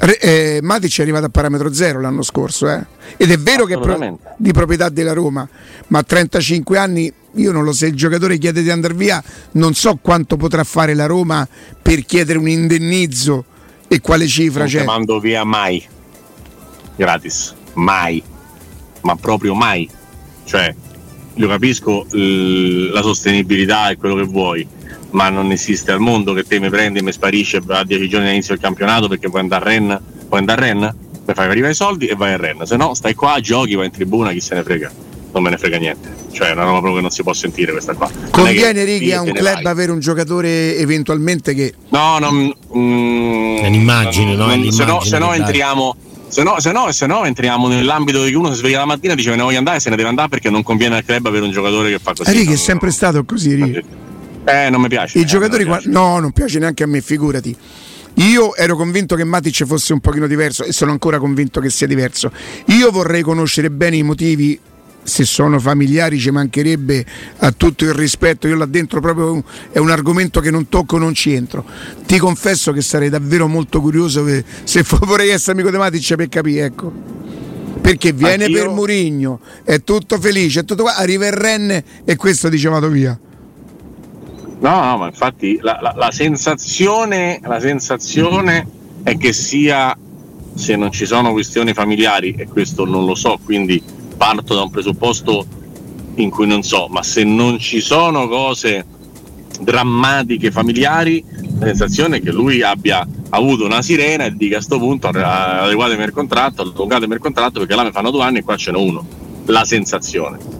Re, 0.00 0.18
eh, 0.18 0.60
Matic 0.62 0.98
è 0.98 1.02
arrivato 1.02 1.24
a 1.24 1.28
parametro 1.28 1.72
zero 1.72 2.00
l'anno 2.00 2.22
scorso 2.22 2.70
eh? 2.70 2.86
ed 3.16 3.32
è 3.32 3.36
vero 3.36 3.64
che 3.64 3.74
è 3.74 3.80
pro- 3.80 4.18
di 4.36 4.52
proprietà 4.52 4.88
della 4.90 5.12
Roma, 5.12 5.48
ma 5.88 5.98
a 5.98 6.02
35 6.04 6.78
anni 6.78 7.12
io 7.34 7.52
non 7.52 7.64
lo 7.64 7.72
so, 7.72 7.78
se 7.78 7.86
il 7.86 7.94
giocatore 7.96 8.38
chiede 8.38 8.62
di 8.62 8.70
andare 8.70 8.94
via, 8.94 9.22
non 9.52 9.74
so 9.74 9.98
quanto 10.00 10.36
potrà 10.36 10.62
fare 10.62 10.94
la 10.94 11.06
Roma 11.06 11.46
per 11.82 12.04
chiedere 12.04 12.38
un 12.38 12.48
indennizzo 12.48 13.44
e 13.88 14.00
quale 14.00 14.26
cifra 14.26 14.60
non 14.60 14.68
c'è. 14.68 14.76
Non 14.84 14.86
mando 14.86 15.18
via 15.18 15.44
mai, 15.44 15.84
gratis, 16.96 17.54
mai, 17.74 18.22
ma 19.02 19.16
proprio 19.16 19.54
mai. 19.54 19.88
Cioè, 20.44 20.74
io 21.34 21.48
capisco 21.48 22.06
l- 22.10 22.90
la 22.92 23.02
sostenibilità 23.02 23.90
e 23.90 23.96
quello 23.96 24.14
che 24.14 24.24
vuoi, 24.24 24.66
ma 25.10 25.28
non 25.28 25.50
esiste 25.50 25.90
al 25.92 26.00
mondo 26.00 26.32
che 26.32 26.44
te 26.44 26.60
mi 26.60 26.68
prendi 26.68 26.98
e 26.98 27.02
mi 27.02 27.12
sparisce 27.12 27.60
a 27.66 27.84
10 27.84 28.08
giorni 28.08 28.26
all'inizio 28.26 28.54
del 28.54 28.62
campionato 28.62 29.08
perché 29.08 29.28
puoi 29.28 29.40
andare 29.40 29.64
a 29.64 29.68
Rennes, 29.68 30.00
puoi 30.28 30.40
andare 30.40 30.60
a 30.60 30.64
Rennes, 30.64 30.94
mi 31.26 31.34
fai 31.34 31.46
arrivare 31.46 31.72
i 31.72 31.76
soldi 31.76 32.06
e 32.06 32.14
vai 32.14 32.32
a 32.32 32.36
Rennes, 32.36 32.68
se 32.68 32.76
no 32.76 32.94
stai 32.94 33.14
qua, 33.14 33.38
giochi, 33.40 33.74
vai 33.74 33.86
in 33.86 33.92
tribuna, 33.92 34.32
chi 34.32 34.40
se 34.40 34.54
ne 34.54 34.62
frega, 34.62 34.90
non 35.32 35.42
me 35.42 35.50
ne 35.50 35.58
frega 35.58 35.78
niente, 35.78 36.14
cioè 36.32 36.48
è 36.48 36.52
una 36.52 36.64
roba 36.64 36.78
proprio 36.78 36.94
che 36.96 37.00
non 37.02 37.10
si 37.10 37.22
può 37.22 37.32
sentire 37.32 37.72
questa 37.72 37.94
qua. 37.94 38.10
Conviene 38.30 38.84
Righi 38.84 39.12
a 39.12 39.22
un 39.22 39.32
club 39.32 39.62
vai. 39.62 39.66
avere 39.66 39.92
un 39.92 40.00
giocatore 40.00 40.76
eventualmente 40.76 41.54
che... 41.54 41.74
No, 41.90 42.18
non... 42.18 42.54
Mm, 42.76 43.56
è 43.56 43.66
un'immagine, 43.66 44.34
no? 44.34 44.70
Se 44.70 44.84
no, 44.84 45.00
se 45.00 45.18
no 45.18 45.32
entriamo... 45.32 45.96
Se 46.28 46.42
no, 46.42 46.60
se, 46.60 46.72
no, 46.72 46.92
se 46.92 47.06
no, 47.06 47.24
entriamo 47.24 47.68
nell'ambito 47.68 48.22
di 48.22 48.34
uno 48.34 48.50
si 48.50 48.56
sveglia 48.56 48.80
la 48.80 48.84
mattina 48.84 49.14
e 49.14 49.16
dice 49.16 49.30
me 49.30 49.36
ne 49.36 49.42
voglio 49.44 49.56
andare 49.56 49.78
e 49.78 49.80
se 49.80 49.88
ne 49.88 49.96
deve 49.96 50.10
andare 50.10 50.28
perché 50.28 50.50
non 50.50 50.62
conviene 50.62 50.96
al 50.96 51.02
club 51.02 51.24
avere 51.24 51.42
un 51.46 51.50
giocatore 51.50 51.88
che 51.88 51.98
fa 51.98 52.12
così. 52.12 52.30
Righi 52.30 52.52
è 52.52 52.56
sempre 52.56 52.90
stato 52.90 53.24
così, 53.24 53.54
Righi. 53.54 53.82
Eh, 54.48 54.70
non 54.70 54.80
mi 54.80 54.88
piace. 54.88 55.18
I 55.18 55.22
eh, 55.22 55.24
giocatori 55.24 55.64
qua... 55.64 55.80
No, 55.84 56.18
non 56.18 56.32
piace 56.32 56.58
neanche 56.58 56.82
a 56.82 56.86
me, 56.86 57.00
figurati. 57.02 57.54
Io 58.14 58.56
ero 58.56 58.76
convinto 58.76 59.14
che 59.14 59.24
Matic 59.24 59.64
fosse 59.64 59.92
un 59.92 60.00
pochino 60.00 60.26
diverso 60.26 60.64
e 60.64 60.72
sono 60.72 60.90
ancora 60.90 61.18
convinto 61.18 61.60
che 61.60 61.70
sia 61.70 61.86
diverso. 61.86 62.32
Io 62.66 62.90
vorrei 62.90 63.22
conoscere 63.22 63.70
bene 63.70 63.96
i 63.96 64.02
motivi 64.02 64.58
se 65.04 65.24
sono 65.24 65.58
familiari 65.58 66.18
ci 66.18 66.30
mancherebbe 66.30 67.04
a 67.38 67.52
tutto 67.52 67.84
il 67.84 67.94
rispetto, 67.94 68.46
io 68.46 68.56
là 68.56 68.66
dentro 68.66 69.00
proprio 69.00 69.42
è 69.70 69.78
un 69.78 69.90
argomento 69.90 70.40
che 70.40 70.50
non 70.50 70.68
tocco, 70.68 70.98
non 70.98 71.14
ci 71.14 71.32
entro. 71.32 71.64
Ti 72.06 72.18
confesso 72.18 72.72
che 72.72 72.82
sarei 72.82 73.08
davvero 73.08 73.46
molto 73.46 73.80
curioso 73.80 74.26
se 74.64 74.84
vorrei 75.06 75.30
essere 75.30 75.52
amico 75.52 75.70
di 75.70 75.76
Matic 75.76 76.14
per 76.16 76.28
capire, 76.28 76.64
ecco. 76.64 76.92
Perché 77.80 78.12
viene 78.12 78.44
Anch'io... 78.44 78.64
per 78.64 78.68
Murigno, 78.70 79.40
è 79.62 79.82
tutto 79.82 80.18
felice, 80.18 80.60
è 80.60 80.64
tutto 80.64 80.82
qua, 80.82 80.96
arriva 80.96 81.26
il 81.26 81.32
Renne 81.32 81.84
e 82.04 82.16
questo 82.16 82.48
dice 82.48 82.68
vado 82.68 82.88
via. 82.88 83.18
No, 84.60 84.84
no, 84.84 84.96
ma 84.98 85.06
infatti 85.06 85.58
la, 85.62 85.78
la, 85.80 85.94
la 85.96 86.10
sensazione, 86.10 87.40
la 87.42 87.60
sensazione 87.60 88.66
è 89.04 89.16
che 89.16 89.32
sia, 89.32 89.96
se 90.54 90.74
non 90.74 90.90
ci 90.90 91.06
sono 91.06 91.32
questioni 91.32 91.72
familiari, 91.72 92.34
e 92.36 92.48
questo 92.48 92.84
non 92.84 93.04
lo 93.04 93.14
so, 93.14 93.38
quindi 93.44 93.80
parto 94.16 94.54
da 94.54 94.62
un 94.62 94.70
presupposto 94.70 95.46
in 96.16 96.30
cui 96.30 96.48
non 96.48 96.64
so, 96.64 96.88
ma 96.88 97.04
se 97.04 97.22
non 97.22 97.58
ci 97.60 97.80
sono 97.80 98.26
cose 98.26 98.84
drammatiche 99.60 100.50
familiari, 100.50 101.24
la 101.60 101.66
sensazione 101.66 102.16
è 102.16 102.20
che 102.20 102.32
lui 102.32 102.60
abbia 102.62 103.06
avuto 103.30 103.64
una 103.64 103.82
sirena 103.82 104.24
e 104.24 104.34
dica 104.34 104.56
a 104.56 104.58
questo 104.58 104.78
punto 104.78 105.08
adeguatemi 105.08 106.02
il 106.02 106.12
contratto, 106.12 106.62
allungatemi 106.62 107.14
il 107.14 107.20
contratto 107.20 107.60
perché 107.60 107.76
là 107.76 107.84
mi 107.84 107.92
fanno 107.92 108.10
due 108.10 108.24
anni 108.24 108.38
e 108.38 108.42
qua 108.42 108.56
ce 108.56 108.72
n'è 108.72 108.78
uno. 108.78 109.06
La 109.46 109.64
sensazione 109.64 110.57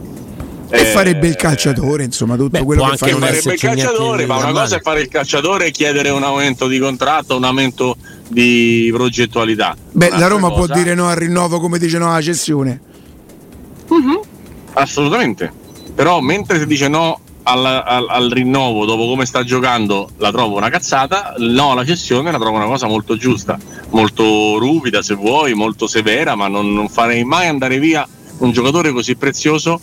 e 0.69 0.85
farebbe 0.85 1.27
il 1.27 1.35
calciatore, 1.35 2.03
insomma, 2.03 2.35
tutto 2.35 2.49
beh, 2.49 2.63
quello 2.63 2.83
che 2.89 2.97
fa. 2.97 3.07
Farebbe 3.07 3.53
il 3.53 3.59
calciatore, 3.59 4.25
ma 4.25 4.37
una 4.37 4.51
cosa 4.51 4.75
è 4.75 4.81
fare 4.81 5.01
il 5.01 5.07
calciatore 5.07 5.67
e 5.67 5.71
chiedere 5.71 6.09
un 6.09 6.23
aumento 6.23 6.67
di 6.67 6.77
contratto, 6.79 7.35
un 7.35 7.43
aumento 7.43 7.97
di 8.27 8.89
progettualità. 8.93 9.75
Beh, 9.91 10.09
la 10.11 10.27
Roma 10.27 10.49
cosa... 10.49 10.65
può 10.65 10.75
dire 10.75 10.93
no 10.93 11.09
al 11.09 11.15
rinnovo 11.15 11.59
come 11.59 11.79
dice 11.79 11.97
no 11.97 12.09
alla 12.09 12.21
cessione. 12.21 12.79
Uh-huh. 13.87 14.21
Assolutamente. 14.73 15.51
Però 15.95 16.21
mentre 16.21 16.59
si 16.59 16.67
dice 16.67 16.87
no 16.87 17.19
al, 17.43 17.65
al, 17.65 18.05
al, 18.07 18.29
rinnovo 18.29 18.85
dopo 18.85 19.07
come 19.07 19.25
sta 19.25 19.43
giocando 19.43 20.09
la 20.17 20.31
trovo 20.31 20.57
una 20.57 20.69
cazzata, 20.69 21.33
no 21.39 21.71
alla 21.71 21.83
cessione 21.83 22.31
la 22.31 22.37
trovo 22.37 22.57
una 22.57 22.67
cosa 22.67 22.85
molto 22.85 23.17
giusta, 23.17 23.57
molto 23.89 24.59
ruvida 24.59 25.01
se 25.01 25.15
vuoi, 25.15 25.55
molto 25.55 25.87
severa, 25.87 26.35
ma 26.35 26.47
non, 26.47 26.71
non 26.71 26.87
farei 26.89 27.23
mai 27.23 27.47
andare 27.47 27.79
via 27.79 28.07
un 28.37 28.51
giocatore 28.51 28.91
così 28.91 29.15
prezioso 29.15 29.81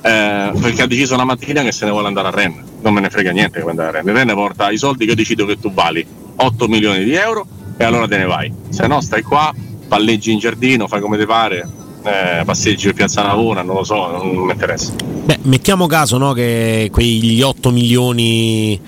eh, 0.00 0.52
perché 0.60 0.82
ha 0.82 0.86
deciso 0.86 1.14
una 1.14 1.24
mattina 1.24 1.62
che 1.62 1.72
se 1.72 1.84
ne 1.84 1.90
vuole 1.90 2.08
andare 2.08 2.28
a 2.28 2.30
Rennes. 2.30 2.64
Non 2.80 2.94
me 2.94 3.00
ne 3.00 3.10
frega 3.10 3.30
niente 3.32 3.60
che 3.60 3.68
andare 3.68 3.88
a 3.88 3.90
Rennes. 3.92 4.14
Rennes 4.14 4.34
porta 4.34 4.70
i 4.70 4.78
soldi 4.78 5.04
che 5.04 5.10
io 5.10 5.16
decido 5.16 5.46
che 5.46 5.58
tu 5.58 5.72
vali, 5.72 6.06
8 6.36 6.68
milioni 6.68 7.04
di 7.04 7.14
euro, 7.14 7.46
e 7.76 7.84
allora 7.84 8.06
te 8.06 8.18
ne 8.18 8.24
vai. 8.24 8.52
Se 8.68 8.86
no 8.86 9.00
stai 9.00 9.22
qua, 9.22 9.52
palleggi 9.86 10.32
in 10.32 10.38
giardino, 10.38 10.86
fai 10.88 11.00
come 11.00 11.18
ti 11.18 11.26
pare, 11.26 11.68
eh, 12.02 12.42
passeggi 12.44 12.86
per 12.86 12.94
Piazza 12.94 13.22
Navona, 13.22 13.62
non 13.62 13.76
lo 13.76 13.84
so, 13.84 14.10
non 14.10 14.28
mi 14.28 14.52
interessa. 14.52 14.92
Beh, 15.24 15.38
mettiamo 15.42 15.86
caso 15.86 16.18
no, 16.18 16.32
che 16.32 16.88
quegli 16.92 17.42
8 17.42 17.70
milioni 17.70 18.80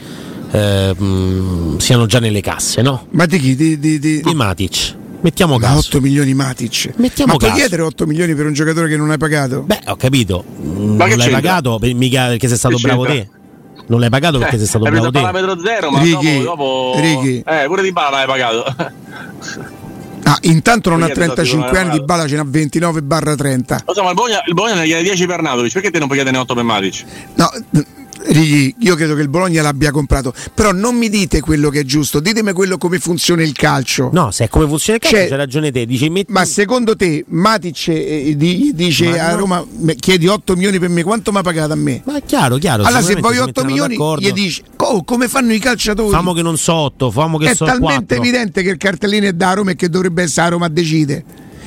eh, 0.51 0.95
mh, 0.95 1.77
siano 1.79 2.07
già 2.07 2.19
nelle 2.19 2.41
casse, 2.41 2.83
no? 2.83 3.07
Ma 3.11 3.27
di 3.27 3.39
chi? 3.39 3.55
Di, 3.55 3.79
di, 3.79 3.99
di... 3.99 4.21
di 4.21 4.35
Matic. 4.35 4.99
Mettiamo 5.23 5.59
caso. 5.59 5.79
8 5.89 6.01
milioni 6.01 6.33
Matic. 6.35 6.93
Mettiamo 6.97 7.33
Ma 7.33 7.39
puoi 7.39 7.51
caso. 7.51 7.61
chiedere 7.63 7.83
8 7.83 8.07
milioni 8.07 8.35
per 8.35 8.47
un 8.47 8.53
giocatore 8.53 8.89
che 8.89 8.97
non 8.97 9.11
hai 9.11 9.19
pagato? 9.19 9.63
Beh, 9.63 9.81
ho 9.87 9.97
capito. 9.97 10.45
Ma 10.47 10.63
che 10.63 10.71
non 10.71 10.97
l'hai 10.97 11.09
c'entra? 11.19 11.31
pagato 11.41 11.79
per- 11.79 11.95
mica 11.95 12.27
perché 12.29 12.49
sei 12.49 12.57
stato 12.57 12.77
Che 12.77 12.83
bravo 12.83 13.05
c'entra? 13.05 13.25
te. 13.25 13.39
Non 13.89 14.01
l'hai 14.01 14.09
pagato 14.11 14.39
perché 14.39 14.55
Eh, 14.55 14.59
sei 14.59 14.67
stato 14.67 14.85
bravo 14.85 15.11
te. 15.11 15.21
parametro 15.21 15.59
zero, 15.61 15.91
ma 15.91 16.01
Righi, 16.01 16.43
dopo, 16.43 16.93
dopo 16.95 17.01
Righi. 17.01 17.43
Eh, 17.47 17.65
pure 17.67 17.83
di 17.83 17.93
bala 17.93 18.17
l'hai 18.19 18.27
pagato. 18.27 18.65
Ah, 20.23 20.39
intanto 20.43 20.91
non 20.91 21.03
ha 21.03 21.07
Perché 21.07 21.21
ti 21.21 21.27
35 21.35 21.69
sono 21.69 21.81
anni, 21.81 21.99
di 21.99 22.05
Bala 22.05 22.29
ce 22.29 22.37
n'ha 22.37 22.45
29 22.47 23.03
barra 23.03 23.35
30. 23.35 23.83
Lo 23.87 23.95
so, 23.95 24.03
ma 24.03 24.11
il 24.11 24.15
Bologna, 24.15 24.43
il 24.47 24.55
Bologna 24.55 24.75
ne 24.77 24.85
chiede 24.85 25.03
10 25.03 25.27
per 25.27 25.43
Natovic, 25.43 25.73
perché 25.73 25.91
te 25.91 25.99
non 25.99 26.07
puoi 26.07 26.21
chiedere 26.21 26.41
8 26.41 26.55
per 26.55 26.63
Matic? 26.63 27.05
No, 27.35 27.51
Righi, 28.23 28.75
io 28.81 28.95
credo 28.97 29.15
che 29.15 29.23
il 29.23 29.29
Bologna 29.29 29.63
l'abbia 29.63 29.91
comprato, 29.91 30.33
però 30.55 30.73
non 30.73 30.95
mi 30.97 31.09
dite 31.09 31.41
quello 31.41 31.71
che 31.71 31.81
è 31.81 31.85
giusto, 31.85 32.21
ditemi 32.21 32.53
quello 32.53 32.77
come 32.77 32.99
funziona 32.99 33.43
il 33.43 33.53
calcio. 33.53 34.11
No, 34.13 34.31
se 34.31 34.45
è 34.45 34.49
come 34.49 34.67
funziona 34.69 34.99
il 34.99 35.03
calcio, 35.03 35.17
Cioè- 35.19 35.29
c'hai 35.29 35.37
ragione 35.39 35.73
te. 35.73 35.87
Dici, 35.87 36.09
metti... 36.11 36.31
Ma 36.33 36.45
secondo 36.45 36.97
te 36.97 37.25
Matic 37.29 37.89
eh, 37.89 38.35
di- 38.37 38.73
dice 38.75 39.09
Ma 39.09 39.27
a 39.27 39.31
no. 39.33 39.37
Roma 39.39 39.65
"Me- 39.79 39.95
chiedi 39.95 40.27
8 40.27 40.55
milioni 40.55 40.79
per 40.79 40.91
me, 40.91 41.03
quanto 41.03 41.33
mi 41.33 41.39
ha 41.39 41.43
pagato 41.43 41.73
a 41.73 41.77
me? 41.77 42.03
Ma 42.05 42.17
è 42.19 42.23
chiaro, 42.25 42.57
chiaro. 42.59 42.83
Allora 42.85 43.01
se 43.03 43.13
si 43.15 43.19
8 43.19 43.29
metteranno 43.31 43.65
milioni 43.69 43.97
d'accordo. 43.97 44.27
gli 44.29 44.33
dici 44.33 44.63
"Oh, 44.77 45.03
come 45.05 45.27
fanno 45.29 45.53
i 45.55 45.59
calciatori? 45.59 46.11
Famo 46.11 46.33
che 46.35 46.43
non 46.43 46.59
so 46.59 46.75
8, 46.75 47.11
famo 47.11 47.39
che 47.39 47.51
è 47.51 47.55
so 47.55 47.65
talmente 47.65 48.15
4. 48.15 48.17
evidente 48.17 48.63
che 48.63 48.69
il 48.71 48.77
cartellino 48.77 49.27
è 49.27 49.33
da 49.33 49.55
Roma 49.55 49.71
e 49.71 49.77
che 49.77 49.89
dovrebbe 49.89 50.23
essere 50.25 50.47
a 50.47 50.51
Roma 50.51 50.67
a 50.67 50.69
decide. 50.69 51.25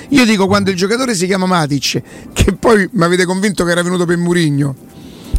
Io 0.10 0.26
dico 0.26 0.46
quando 0.46 0.70
il 0.70 0.76
giocatore 0.76 1.16
si 1.16 1.26
chiama 1.26 1.48
Matic, 1.48 2.02
che 2.34 2.54
poi 2.54 2.88
mi 2.92 3.04
avete 3.04 3.26
convinto 3.26 3.64
che 3.66 3.72
era 3.72 3.82
venuto 3.82 4.06
per 4.06 4.18
Murigno. 4.18 4.76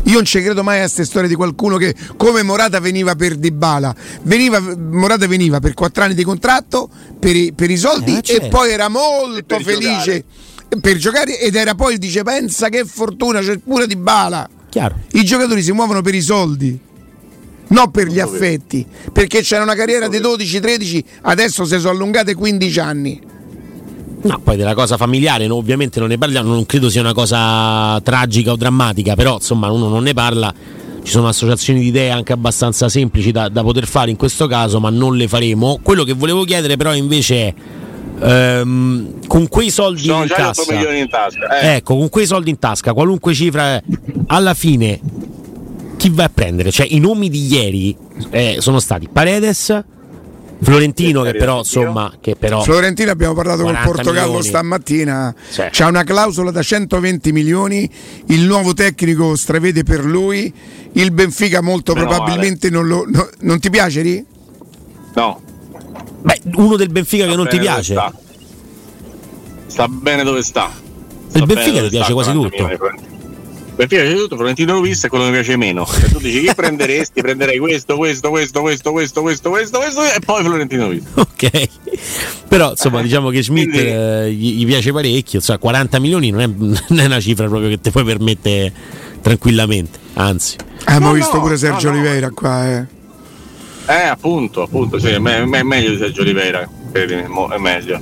Io 0.05 0.15
non 0.15 0.25
ci 0.25 0.41
credo 0.43 0.63
mai 0.63 0.79
a 0.79 0.81
queste 0.81 1.05
storie 1.05 1.29
di 1.29 1.35
qualcuno 1.35 1.77
che 1.77 1.95
come 2.17 2.43
Morata 2.43 2.79
veniva 2.81 3.15
per 3.15 3.37
Dybala. 3.37 3.95
Veniva, 4.23 4.61
Morata 4.61 5.27
veniva 5.27 5.61
per 5.61 5.75
4 5.75 6.05
anni 6.05 6.15
di 6.15 6.25
contratto, 6.25 6.89
per 7.19 7.35
i, 7.35 7.53
per 7.55 7.71
i 7.71 7.77
soldi 7.77 8.17
Eh, 8.19 8.23
certo. 8.23 8.47
e 8.47 8.49
poi 8.49 8.71
era 8.71 8.89
molto 8.89 9.57
per 9.57 9.63
felice 9.63 10.25
per 10.81 10.97
giocare 10.97 11.39
ed 11.39 11.55
era 11.55 11.75
poi 11.75 11.99
dice 11.99 12.23
pensa 12.23 12.69
che 12.69 12.85
fortuna 12.85 13.41
c'è 13.41 13.59
pure 13.59 13.87
Dybala. 13.87 14.49
Chiaro. 14.69 14.97
I 15.13 15.25
giocatori 15.25 15.63
si 15.63 15.71
muovono 15.73 16.03
per 16.03 16.15
i 16.15 16.21
soldi, 16.21 16.77
non 17.69 17.91
per 17.93 18.09
gli 18.09 18.19
affetti, 18.19 18.85
perché 19.13 19.41
c'era 19.41 19.63
una 19.63 19.77
carriera 19.77 20.09
di 20.09 20.19
12-13, 20.19 21.05
adesso 21.23 21.65
si 21.65 21.79
sono 21.79 21.91
allungate 21.91 22.35
15 22.35 22.81
anni. 22.81 23.21
No, 24.25 24.41
poi 24.43 24.57
della 24.57 24.75
cosa 24.75 24.97
familiare 24.97 25.47
no, 25.47 25.57
ovviamente 25.57 26.01
non 26.01 26.09
ne 26.09 26.19
parliamo, 26.19 26.53
non 26.53 26.65
credo 26.65 26.89
sia 26.89 27.01
una 27.01 27.13
cosa 27.13 28.01
tragica 28.03 28.53
o 28.53 28.57
drammatica, 28.57 29.15
però 29.15 29.35
insomma 29.35 29.71
uno 29.71 29.89
non 29.89 30.03
ne 30.03 30.15
parla, 30.15 30.53
ci 31.03 31.11
sono 31.11 31.29
associazioni 31.29 31.81
di 31.81 31.89
idee 31.89 32.11
anche 32.11 32.33
abbastanza 32.33 32.89
semplici 32.89 33.33
da, 33.33 33.49
da 33.49 33.63
poter 33.63 33.87
fare 33.87 34.11
in 34.11 34.17
questo 34.17 34.47
caso, 34.47 34.81
ma 34.81 34.89
non 34.89 35.17
le 35.17 35.29
faremo. 35.29 35.79
Quello 35.83 36.05
che 36.05 36.15
volevo 36.15 36.45
chiedere 36.45 36.77
però 36.77 36.95
invece 36.95 37.47
è, 37.47 37.55
ehm, 38.21 39.27
con 39.27 39.49
quei 39.49 39.71
soldi 39.71 40.09
in 40.09 40.25
già 40.27 40.49
8 40.49 40.63
tasca, 40.65 40.93
in 40.95 41.09
tasca. 41.09 41.61
Eh. 41.61 41.75
ecco, 41.77 41.97
con 41.97 42.09
quei 42.09 42.27
soldi 42.27 42.49
in 42.49 42.59
tasca, 42.59 42.95
qualunque 42.95 43.35
cifra 43.35 43.75
è, 43.75 43.83
alla 44.29 44.55
fine 44.55 45.01
chi 45.99 46.11
va 46.11 46.25
a 46.25 46.31
prendere? 46.33 46.71
Cioè 46.71 46.87
i 46.89 46.99
nomi 46.99 47.29
di 47.29 47.47
ieri 47.47 47.97
eh, 48.31 48.57
sono 48.61 48.79
stati 48.79 49.09
Paredes, 49.11 49.85
Florentino 50.65 51.23
che 51.23 51.33
però 51.35 51.59
insomma, 51.59 52.13
che 52.21 52.37
però... 52.37 52.63
Florentino 52.63 53.11
abbiamo 53.11 53.35
parlato 53.35 53.63
col 53.63 53.73
40 53.73 53.91
Portogallo 53.91 54.27
milioni. 54.27 54.47
stamattina, 54.47 55.35
Sì. 55.49 55.63
c'ha 55.71 55.87
una 55.87 56.05
clausola 56.05 56.51
da 56.51 56.63
120 56.63 57.33
milioni, 57.33 57.89
il 58.29 58.43
nuovo 58.43 58.73
tecnico 58.75 59.37
stravede 59.37 59.83
per 59.83 60.05
lui, 60.05 60.53
il 60.93 61.11
Benfica 61.13 61.61
molto 61.61 61.95
Meno 61.95 62.07
probabilmente 62.07 62.71
non 62.71 62.87
lo... 62.87 63.05
no- 63.07 63.29
non 63.41 63.59
ti 63.61 63.71
piace 63.71 64.01
Ri? 64.03 64.25
No. 65.15 65.41
Beh, 66.23 66.41
uno 66.57 66.77
del 66.77 66.89
Benfica 66.89 67.25
che 67.25 67.31
sta 67.31 67.37
non 67.41 67.49
ti 67.49 67.59
piace. 67.59 67.93
Sta. 67.93 68.13
Sta 69.67 69.89
bene 69.89 70.23
dove 70.25 70.43
sta. 70.43 70.71
Sta 71.29 71.39
Il 71.39 71.47
Benfica 71.47 71.83
ti 71.83 71.89
piace 71.89 72.05
sta, 72.05 72.13
quasi 72.13 72.31
40 72.33 73.14
tutto. 73.83 73.95
milioni 73.95 74.15
di 74.15 74.21
tutto, 74.21 74.37
Florentino 74.37 74.79
Luis 74.79 75.05
è 75.05 75.09
quello 75.09 75.25
che 75.25 75.31
mi 75.31 75.37
piace 75.37 75.57
meno. 75.57 75.85
Se 75.87 76.09
tu 76.11 76.19
dici 76.19 76.41
chi 76.41 76.53
prenderesti, 76.57 77.21
prenderei 77.21 77.59
questo, 77.59 77.97
questo, 77.97 78.31
questo, 78.31 78.61
questo, 78.61 78.93
questo, 78.93 79.21
questo, 79.23 79.51
questo, 79.51 79.79
questo 79.79 80.03
e 80.03 80.19
poi 80.25 80.43
Florentino 80.45 80.87
Luis. 80.87 81.03
Ok, 81.15 81.69
però 82.49 82.71
insomma 82.71 83.03
diciamo 83.03 83.31
che 83.31 83.43
Schmidt 83.43 83.71
Quindi- 83.71 83.89
eh, 83.91 84.33
gli, 84.33 84.55
gli 84.59 84.67
piace 84.67 84.93
parecchio, 84.93 85.41
cioè 85.41 85.59
40 85.59 85.99
milioni 85.99 86.31
non 86.31 86.41
è, 86.41 86.47
non 86.47 86.99
è 87.01 87.05
una 87.07 87.21
cifra 87.21 87.47
proprio 87.49 87.69
che 87.69 87.81
ti 87.81 87.91
puoi 87.91 88.05
permettere 88.05 88.73
tranquillamente, 89.21 89.99
anzi. 90.15 90.57
Abbiamo 90.85 91.09
No, 91.09 91.13
visto 91.15 91.35
no, 91.37 91.41
pure 91.43 91.57
Sergio 91.57 91.89
no, 91.89 91.95
no. 91.95 92.01
Oliveira 92.01 92.31
qua, 92.31 92.71
eh. 92.71 92.87
Eh, 93.87 94.03
appunto, 94.07 94.63
appunto, 94.63 94.99
sì, 94.99 95.09
è, 95.09 95.19
me- 95.19 95.43
è 95.43 95.63
meglio 95.63 95.91
di 95.91 95.99
Sergio 95.99 96.23
Oliveira, 96.23 96.69
credimi, 96.93 97.23
è 97.23 97.59
meglio. 97.59 98.01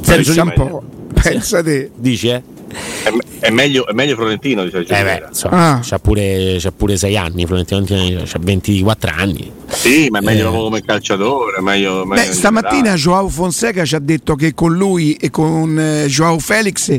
Sergio 0.00 0.30
Oliveira. 0.32 0.64
po', 0.64 0.82
pensa 1.22 1.62
te. 1.62 1.90
Dici 1.94 2.28
eh? 2.28 2.42
È, 2.70 3.10
è 3.46 3.50
meglio, 3.50 3.86
è 3.86 3.92
meglio 3.92 4.14
Florentino 4.14 4.62
di 4.64 4.70
Sergio 4.70 4.92
Eh 4.94 5.02
beh, 5.02 5.24
insomma, 5.28 5.72
Ah. 5.76 5.80
c'ha 5.82 5.98
pure, 5.98 6.56
c'ha 6.58 6.70
pure 6.70 6.96
6 6.96 7.16
anni, 7.16 7.46
Florentino 7.46 7.82
c'ha 7.84 8.38
24 8.38 9.10
anni. 9.16 9.50
Sì, 9.66 10.08
ma 10.10 10.18
è 10.20 10.22
meglio 10.22 10.50
Eh. 10.50 10.56
come 10.56 10.82
calciatore, 10.82 11.56
è 11.58 11.60
meglio, 11.60 12.04
meglio 12.04 12.22
Beh, 12.22 12.28
in 12.28 12.32
stamattina. 12.34 12.94
Joao 12.94 13.28
Fonseca 13.28 13.84
ci 13.84 13.94
ha 13.94 13.98
detto 13.98 14.34
che 14.36 14.54
con 14.54 14.76
lui 14.76 15.14
e 15.14 15.30
con 15.30 15.78
eh, 15.78 16.06
Joao 16.06 16.38
Felix 16.38 16.90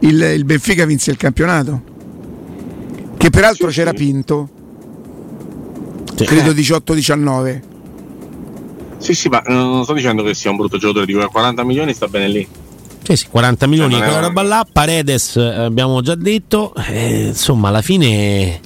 il, 0.00 0.20
il 0.20 0.44
Benfica 0.44 0.84
vinse 0.84 1.10
il 1.10 1.16
campionato. 1.16 1.82
Che 3.16 3.30
peraltro 3.30 3.70
Sì, 3.70 3.76
c'era 3.78 3.90
sì. 3.90 3.96
Pinto, 3.96 4.48
Sì. 6.14 6.24
credo 6.24 6.52
18-19. 6.52 7.62
Sì, 8.98 9.14
sì, 9.14 9.28
ma 9.28 9.42
non 9.46 9.82
sto 9.84 9.92
dicendo 9.92 10.22
che 10.22 10.34
sia 10.34 10.50
un 10.50 10.56
brutto 10.56 10.78
giocatore 10.78 11.06
di 11.06 11.12
cui 11.12 11.22
a 11.22 11.28
40 11.28 11.64
milioni 11.64 11.92
sta 11.94 12.06
bene 12.08 12.28
lì. 12.28 12.46
Sì, 13.06 13.16
sì, 13.16 13.26
40 13.30 13.66
milioni 13.66 13.92
Cioè, 13.92 14.00
di 14.00 14.06
non 14.06 14.14
è- 14.14 14.18
quella 14.20 14.28
roba 14.34 14.42
là, 14.42 14.66
Paredes 14.70 15.36
eh, 15.36 15.42
abbiamo 15.42 16.00
già 16.02 16.14
detto, 16.14 16.74
eh, 16.88 17.26
insomma 17.28 17.68
alla 17.68 17.82
fine 17.82 18.60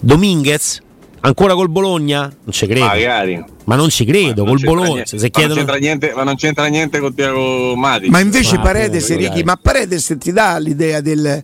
Dominguez 0.00 0.80
ancora 1.20 1.54
col 1.54 1.68
Bologna? 1.68 2.20
Non 2.22 2.52
ci 2.52 2.66
credo. 2.66 2.86
Magari. 2.86 3.44
Ma 3.64 3.76
non 3.76 3.90
ci 3.90 4.04
credo, 4.06 4.44
Non 4.44 4.54
col 4.56 4.64
Bologna. 4.64 4.92
niente- 4.94 5.04
Se 5.08 5.16
ma, 5.16 5.20
non 5.22 5.30
chiedono... 5.30 5.54
c'entra 5.56 5.76
niente, 5.76 6.12
ma 6.14 6.22
non 6.22 6.36
c'entra 6.36 6.66
niente 6.66 7.00
con 7.00 7.14
Tiago 7.14 7.76
Matic. 7.76 8.08
Ma 8.10 8.20
invece 8.20 8.56
Ah, 8.56 8.60
Paredes, 8.60 9.14
Ricky, 9.14 9.42
ma 9.42 9.56
Paredes 9.60 10.16
ti 10.18 10.32
dà 10.32 10.58
l'idea 10.58 11.00
del 11.02 11.42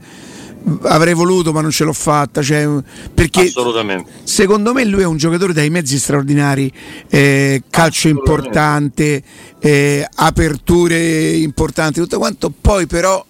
avrei 0.83 1.15
voluto 1.15 1.53
ma 1.53 1.61
non 1.61 1.71
ce 1.71 1.85
l'ho 1.85 1.93
fatta, 1.93 2.43
cioè, 2.43 2.67
perché 3.13 3.43
Assolutamente. 3.43 4.11
secondo 4.25 4.73
me 4.73 4.85
lui 4.85 5.03
è 5.03 5.07
un 5.07 5.17
giocatore 5.17 5.53
dai 5.53 5.69
mezzi 5.71 5.99
straordinari, 5.99 6.73
eh, 7.09 7.63
calcio 7.71 8.09
importante, 8.09 9.23
eh, 9.59 10.09
aperture 10.15 11.33
importanti, 11.33 12.01
tutto 12.01 12.19
quanto, 12.19 12.51
poi 12.59 12.87
però 12.87 13.25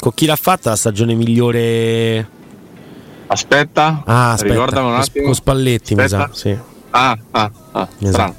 Con 0.00 0.14
chi 0.14 0.26
l'ha 0.26 0.36
fatta 0.36 0.70
la 0.70 0.76
stagione 0.76 1.14
migliore? 1.14 2.28
Aspetta, 3.26 4.02
Ah, 4.06 4.32
aspetta, 4.32 4.52
ricordami 4.54 4.86
un 4.86 4.92
con- 4.92 5.02
attimo. 5.02 5.24
con 5.26 5.34
Spalletti, 5.34 5.94
mi 5.94 6.02
Aspetta. 6.02 6.28
sa, 6.32 6.34
sì. 6.34 6.56
Ah, 6.90 7.18
ah, 7.32 7.50
ah, 7.72 7.88
Esatto. 7.98 8.34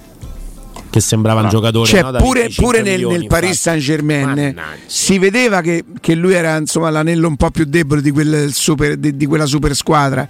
Che 0.90 1.00
sembrava 1.02 1.40
un 1.42 1.46
No. 1.46 1.52
giocatore 1.52 1.88
Cioè, 1.88 2.02
no, 2.02 2.12
da 2.12 2.18
pure, 2.20 2.40
25 2.42 2.66
pure 2.66 2.82
nel, 2.84 2.92
milioni, 2.94 3.18
nel 3.20 3.28
Paris. 3.28 3.60
Saint 3.60 3.82
Germain 3.82 4.26
Mannaggia. 4.26 4.64
si 4.88 5.20
vedeva 5.20 5.62
che, 5.62 5.84
che 6.02 6.16
lui 6.16 6.34
era 6.34 6.58
insomma, 6.58 6.90
l'anello 6.90 7.28
un 7.28 7.36
po' 7.36 7.52
più 7.52 7.66
debole 7.66 8.02
di, 8.02 8.10
quel 8.12 8.52
super- 8.54 8.96
di- 8.96 9.16
di 9.16 9.26
quella 9.28 9.46
super 9.46 9.76
squadra, 9.76 10.28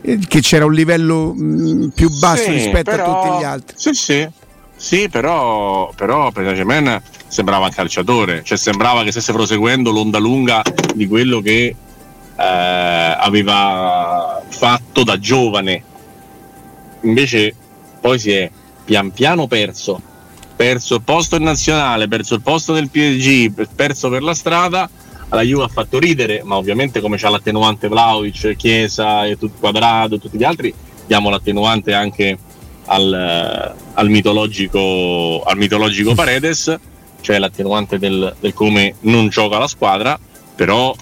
eh, 0.00 0.18
che 0.26 0.40
c'era 0.40 0.64
un 0.64 0.72
livello 0.72 1.32
mh, 1.34 1.92
più 1.94 2.08
basso 2.18 2.42
Sì, 2.44 2.50
rispetto 2.50 2.90
però- 2.90 3.04
a 3.04 3.22
tutti 3.28 3.38
gli 3.38 3.44
altri. 3.44 3.76
Sì, 3.78 3.92
sì. 3.94 4.28
Sì, 4.74 5.08
però, 5.08 5.92
però 5.94 6.32
per 6.32 6.42
Saint-Germain 6.42 7.00
sembrava 7.28 7.66
un 7.66 7.70
calciatore, 7.72 8.42
cioè 8.42 8.58
sembrava 8.58 9.04
che 9.04 9.12
stesse 9.12 9.32
proseguendo 9.32 9.92
l'onda 9.92 10.18
lunga 10.18 10.60
di 10.96 11.06
quello 11.06 11.40
che 11.40 11.76
eh, 12.36 13.16
aveva 13.16 14.42
fatto 14.48 15.04
da 15.04 15.16
giovane. 15.20 15.84
Invece 17.02 17.54
poi 18.00 18.18
si 18.18 18.32
è 18.32 18.50
pian 18.84 19.12
piano 19.12 19.46
perso, 19.46 20.00
perso 20.56 20.96
il 20.96 21.02
posto 21.02 21.36
in 21.36 21.42
nazionale, 21.42 22.08
perso 22.08 22.34
il 22.34 22.42
posto 22.42 22.72
nel 22.72 22.88
PSG, 22.88 23.66
perso 23.74 24.08
per 24.08 24.22
la 24.22 24.34
strada. 24.34 24.88
La 25.28 25.40
Juve 25.40 25.64
ha 25.64 25.68
fatto 25.68 25.98
ridere, 25.98 26.42
ma 26.44 26.56
ovviamente 26.56 27.00
come 27.00 27.16
c'ha 27.16 27.30
l'attenuante 27.30 27.88
Vlaovic, 27.88 28.54
Chiesa 28.54 29.24
e 29.24 29.38
tutto 29.38 29.56
Quadrado 29.60 30.18
tutti 30.18 30.36
gli 30.36 30.44
altri, 30.44 30.74
diamo 31.06 31.30
l'attenuante 31.30 31.94
anche 31.94 32.38
al, 32.86 33.74
al 33.94 34.08
mitologico, 34.10 35.42
al 35.42 35.56
mitologico 35.56 36.14
Paredes, 36.14 36.78
cioè 37.22 37.38
l'attenuante 37.38 37.98
del, 37.98 38.34
del 38.40 38.52
come 38.52 38.96
non 39.00 39.28
gioca 39.28 39.58
la 39.58 39.68
squadra, 39.68 40.18
però 40.54 40.94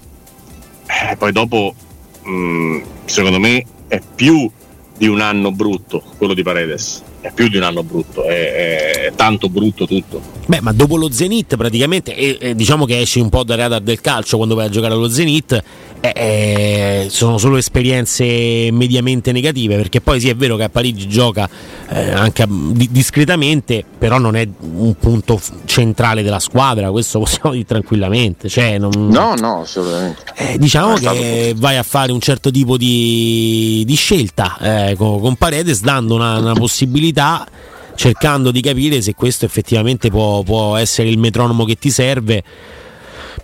eh, 0.86 1.16
poi 1.16 1.32
dopo 1.32 1.74
mh, 2.22 2.80
secondo 3.06 3.40
me 3.40 3.64
è 3.88 4.00
più 4.14 4.48
di 4.96 5.08
un 5.08 5.20
anno 5.20 5.50
brutto 5.50 6.02
quello 6.18 6.34
di 6.34 6.42
Paredes, 6.42 7.02
è 7.20 7.30
più 7.32 7.48
di 7.48 7.56
un 7.56 7.62
anno 7.62 7.82
brutto, 7.82 8.24
è, 8.24 8.52
è- 8.52 9.12
tanto 9.14 9.48
brutto 9.48 9.86
tutto. 9.86 10.20
Beh, 10.46 10.60
ma 10.60 10.72
dopo 10.72 10.96
lo 10.96 11.10
Zenit 11.10 11.56
praticamente, 11.56 12.14
e, 12.14 12.36
e 12.40 12.54
diciamo 12.54 12.84
che 12.86 13.00
esci 13.00 13.20
un 13.20 13.28
po' 13.28 13.44
dal 13.44 13.58
radar 13.58 13.80
del 13.80 14.00
calcio 14.00 14.36
quando 14.36 14.54
vai 14.54 14.66
a 14.66 14.70
giocare 14.70 14.94
allo 14.94 15.08
Zenit, 15.08 15.62
eh, 16.00 16.12
eh, 16.14 17.06
sono 17.10 17.36
solo 17.36 17.58
esperienze 17.58 18.70
mediamente 18.72 19.32
negative 19.32 19.76
perché 19.76 20.00
poi 20.00 20.18
sì 20.18 20.30
è 20.30 20.34
vero 20.34 20.56
che 20.56 20.64
a 20.64 20.68
Parigi 20.70 21.06
gioca 21.06 21.48
eh, 21.88 22.10
anche 22.12 22.46
di- 22.48 22.88
discretamente 22.90 23.84
però 23.98 24.18
non 24.18 24.34
è 24.34 24.48
un 24.60 24.94
punto 24.94 25.38
centrale 25.66 26.22
della 26.22 26.38
squadra 26.38 26.90
questo 26.90 27.18
possiamo 27.20 27.52
dire 27.52 27.66
tranquillamente 27.66 28.48
cioè, 28.48 28.78
non... 28.78 28.90
no 28.94 29.34
no 29.34 29.60
assolutamente. 29.60 30.22
Eh, 30.36 30.56
diciamo 30.58 30.94
che 30.94 31.54
vai 31.56 31.76
a 31.76 31.82
fare 31.82 32.12
un 32.12 32.20
certo 32.20 32.50
tipo 32.50 32.78
di, 32.78 33.82
di 33.86 33.94
scelta 33.94 34.56
eh, 34.58 34.96
con, 34.96 35.20
con, 35.20 35.36
Paredes 35.36 35.82
dando 35.82 36.14
una, 36.14 36.38
una 36.38 36.54
possibilità 36.54 37.46
cercando 37.94 38.50
di 38.50 38.62
capire 38.62 39.02
se 39.02 39.14
questo 39.14 39.44
effettivamente 39.44 40.08
può, 40.08 40.42
può 40.42 40.76
essere 40.76 41.10
il 41.10 41.18
metronomo 41.18 41.64
che 41.64 41.76
ti 41.76 41.90
serve 41.90 42.42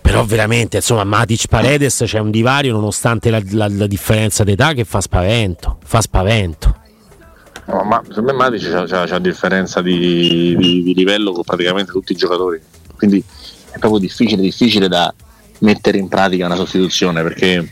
però 0.01 0.23
veramente 0.25 0.77
insomma 0.77 1.03
Matic 1.03 1.47
Paredes 1.47 2.03
c'è 2.05 2.19
un 2.19 2.31
divario 2.31 2.73
nonostante 2.73 3.29
la, 3.29 3.41
la, 3.51 3.67
la 3.69 3.87
differenza 3.87 4.43
d'età 4.43 4.73
che 4.73 4.83
fa 4.83 5.01
spavento 5.01 5.77
fa 5.83 6.01
spavento. 6.01 6.75
No, 7.65 7.83
ma 7.83 8.01
secondo 8.07 8.31
me 8.31 8.37
Matic 8.37 8.85
c'ha, 8.85 9.19
differenza 9.19 9.81
di, 9.81 10.55
di, 10.57 10.83
di, 10.83 10.93
livello 10.93 11.33
con 11.33 11.43
praticamente 11.43 11.91
tutti 11.91 12.13
i 12.13 12.15
giocatori. 12.15 12.61
Quindi 12.95 13.21
è 13.71 13.77
proprio 13.77 13.99
difficile 13.99 14.41
difficile 14.41 14.87
da 14.87 15.13
mettere 15.59 15.97
in 15.97 16.07
pratica 16.07 16.45
una 16.45 16.55
sostituzione 16.55 17.21
perché 17.23 17.69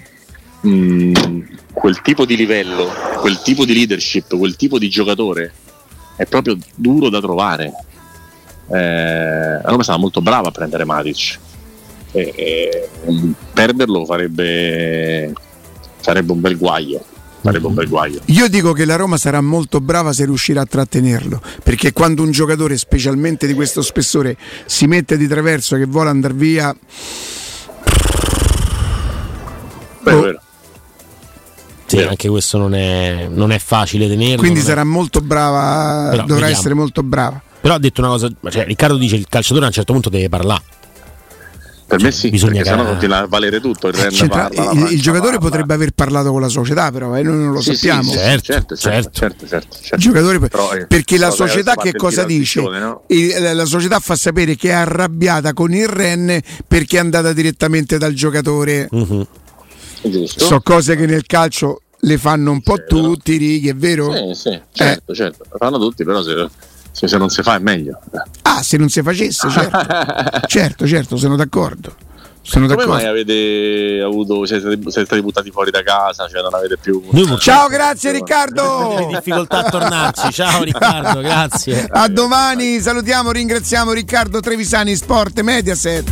mh, 0.62 0.70
mm, 0.70 1.42
quel 1.72 2.02
tipo 2.02 2.26
di 2.26 2.36
livello 2.36 2.92
quel 3.18 3.40
tipo 3.42 3.64
di 3.64 3.74
leadership 3.74 4.36
quel 4.38 4.56
tipo 4.56 4.80
di 4.80 4.90
giocatore 4.90 5.54
è 6.16 6.26
proprio 6.26 6.58
duro 6.76 7.10
da 7.10 7.20
trovare. 7.20 7.74
Eh, 8.68 9.62
Roma 9.62 9.80
è 9.80 9.84
stata 9.84 10.00
molto 10.00 10.22
brava 10.22 10.50
a 10.50 10.52
prendere 10.52 10.86
Matic 10.86 11.40
e, 12.16 12.34
e 12.36 12.90
perderlo 13.54 14.06
farebbe, 14.06 15.34
sarebbe 16.00 16.32
un 16.32 16.40
bel 16.40 16.58
guaio. 16.58 17.04
Sarebbe 17.42 17.68
un 17.68 17.74
bel 17.76 17.88
guaio. 17.88 18.22
Io 18.26 18.48
dico 18.48 18.74
che 18.74 18.86
la 18.86 18.96
Roma 18.96 19.18
sarà 19.18 19.40
molto 19.40 19.80
brava 19.80 20.14
se 20.14 20.26
riuscirà 20.26 20.62
a 20.62 20.66
trattenerlo, 20.66 21.40
perché 21.64 21.94
quando 21.94 22.24
un 22.24 22.32
giocatore, 22.32 22.76
specialmente 22.76 23.46
di 23.46 23.54
questo 23.54 23.84
spessore, 23.84 24.36
si 24.66 24.88
mette 24.88 25.16
di 25.16 25.28
traverso 25.28 25.76
che 25.76 25.86
vuole 25.86 26.10
andare 26.10 26.34
via... 26.34 26.76
Beh, 30.02 30.14
oh. 30.14 30.40
Sì, 31.86 32.00
anche 32.00 32.30
questo 32.30 32.58
non 32.58 32.74
è, 32.74 33.28
non 33.30 33.52
è 33.52 33.60
facile 33.60 34.08
tenerlo. 34.08 34.38
Quindi 34.38 34.62
sarà 34.62 34.82
è... 34.82 34.86
molto 34.86 35.22
brava, 35.22 36.10
Però, 36.10 36.22
dovrà 36.24 36.34
vediamo. 36.34 36.52
essere 36.52 36.74
molto 36.74 37.04
brava. 37.04 37.40
Però 37.62 37.76
ha 37.76 37.80
detto 37.80 38.02
una 38.02 38.10
cosa, 38.10 38.28
cioè, 38.50 38.66
Riccardo 38.66 38.98
dice 38.98 39.18
il 39.18 39.28
calciatore 39.30 39.66
a 39.66 39.68
un 39.68 39.74
certo 39.74 39.94
punto 39.94 40.10
deve 40.10 40.30
parlare 40.30 40.64
per 41.88 42.02
me 42.02 42.12
sì, 42.12 42.30
bisogna 42.30 42.64
perché 42.64 42.70
sennò 42.70 42.84
continua 42.86 43.18
a 43.20 43.28
valere 43.28 43.60
tutto. 43.62 43.90
Il, 43.90 44.28
parla, 44.28 44.72
il, 44.72 44.94
il 44.94 45.02
giocatore 45.02 45.34
parla. 45.34 45.50
potrebbe 45.50 45.74
aver 45.76 45.92
parlato 45.92 46.32
con 46.32 46.42
la 46.42 46.48
società, 46.48 46.92
però 46.92 47.16
eh, 47.16 47.22
noi 47.22 47.36
non 47.38 47.52
lo 47.52 47.62
sì, 47.62 47.76
sappiamo. 47.76 48.10
Sì, 48.10 48.18
certo, 48.18 48.44
certo, 48.44 48.76
certo, 48.76 49.12
certo, 49.12 49.48
certo, 49.48 49.78
certo. 49.82 49.98
Giocatore, 49.98 50.40
però, 50.40 50.74
eh, 50.74 50.88
perché 50.88 51.18
la 51.18 51.30
società 51.30 51.76
che 51.76 51.94
cosa 51.94 52.24
dice? 52.24 52.62
No? 52.62 53.04
La 53.54 53.66
società 53.66 54.00
fa 54.00 54.16
sapere 54.16 54.56
che 54.56 54.70
è 54.70 54.74
arrabbiata 54.74 55.54
con 55.54 55.74
il 55.74 55.88
Ren 55.88 56.40
perché 56.68 56.98
è 56.98 57.00
andata 57.00 57.34
direttamente 57.34 57.98
dal 57.98 58.14
giocatore. 58.14 58.88
Uh-huh. 58.90 59.28
So 60.26 60.62
cose 60.62 60.96
che 60.96 61.06
nel 61.06 61.26
calcio 61.26 61.82
le 62.00 62.18
fanno 62.18 62.52
un 62.52 62.62
po' 62.62 62.84
tutti, 62.84 63.38
Righi, 63.38 63.70
è 63.70 63.76
vero? 63.76 64.12
Sì, 64.12 64.50
sì, 64.50 64.62
certo, 64.72 65.12
eh. 65.12 65.16
certo, 65.16 65.46
lo 65.50 65.58
fanno 65.58 65.80
tutti, 65.80 66.04
però 66.04 66.22
se 66.22 66.48
se, 66.96 67.10
se 67.10 67.18
non 67.18 67.30
si 67.30 67.42
fa 67.42 67.56
è 67.56 67.60
meglio. 67.60 68.00
Ah, 68.44 68.64
se 68.64 68.78
non 68.78 68.88
si 68.88 69.02
facesse, 69.02 69.50
certo. 69.50 70.48
certo, 70.48 70.88
certo, 70.88 71.18
sono 71.18 71.36
d'accordo. 71.36 71.94
Sono 72.42 72.68
Come 72.68 72.78
d'accordo. 72.78 73.02
mai 73.02 73.06
avete 73.06 74.02
avuto, 74.02 74.46
siete, 74.46 74.78
siete, 74.84 75.06
stati 75.06 75.22
buttati 75.22 75.52
fuori 75.52 75.72
da 75.72 75.82
casa, 75.82 76.28
cioè 76.30 76.42
non 76.42 76.54
avete 76.54 76.78
più... 76.78 77.02
Ciao, 77.38 77.68
grazie 77.68 78.12
Riccardo! 78.12 79.08
difficoltà 79.10 79.66
a 79.66 79.70
tornarci, 79.70 80.32
ciao 80.32 80.64
Riccardo, 80.64 81.20
grazie. 81.22 81.86
A 81.90 82.08
domani, 82.08 82.80
salutiamo, 82.80 83.32
ringraziamo 83.32 83.92
Riccardo 83.92 84.40
Trevisani, 84.40 84.96
Sport 84.96 85.42
Mediaset. 85.42 86.12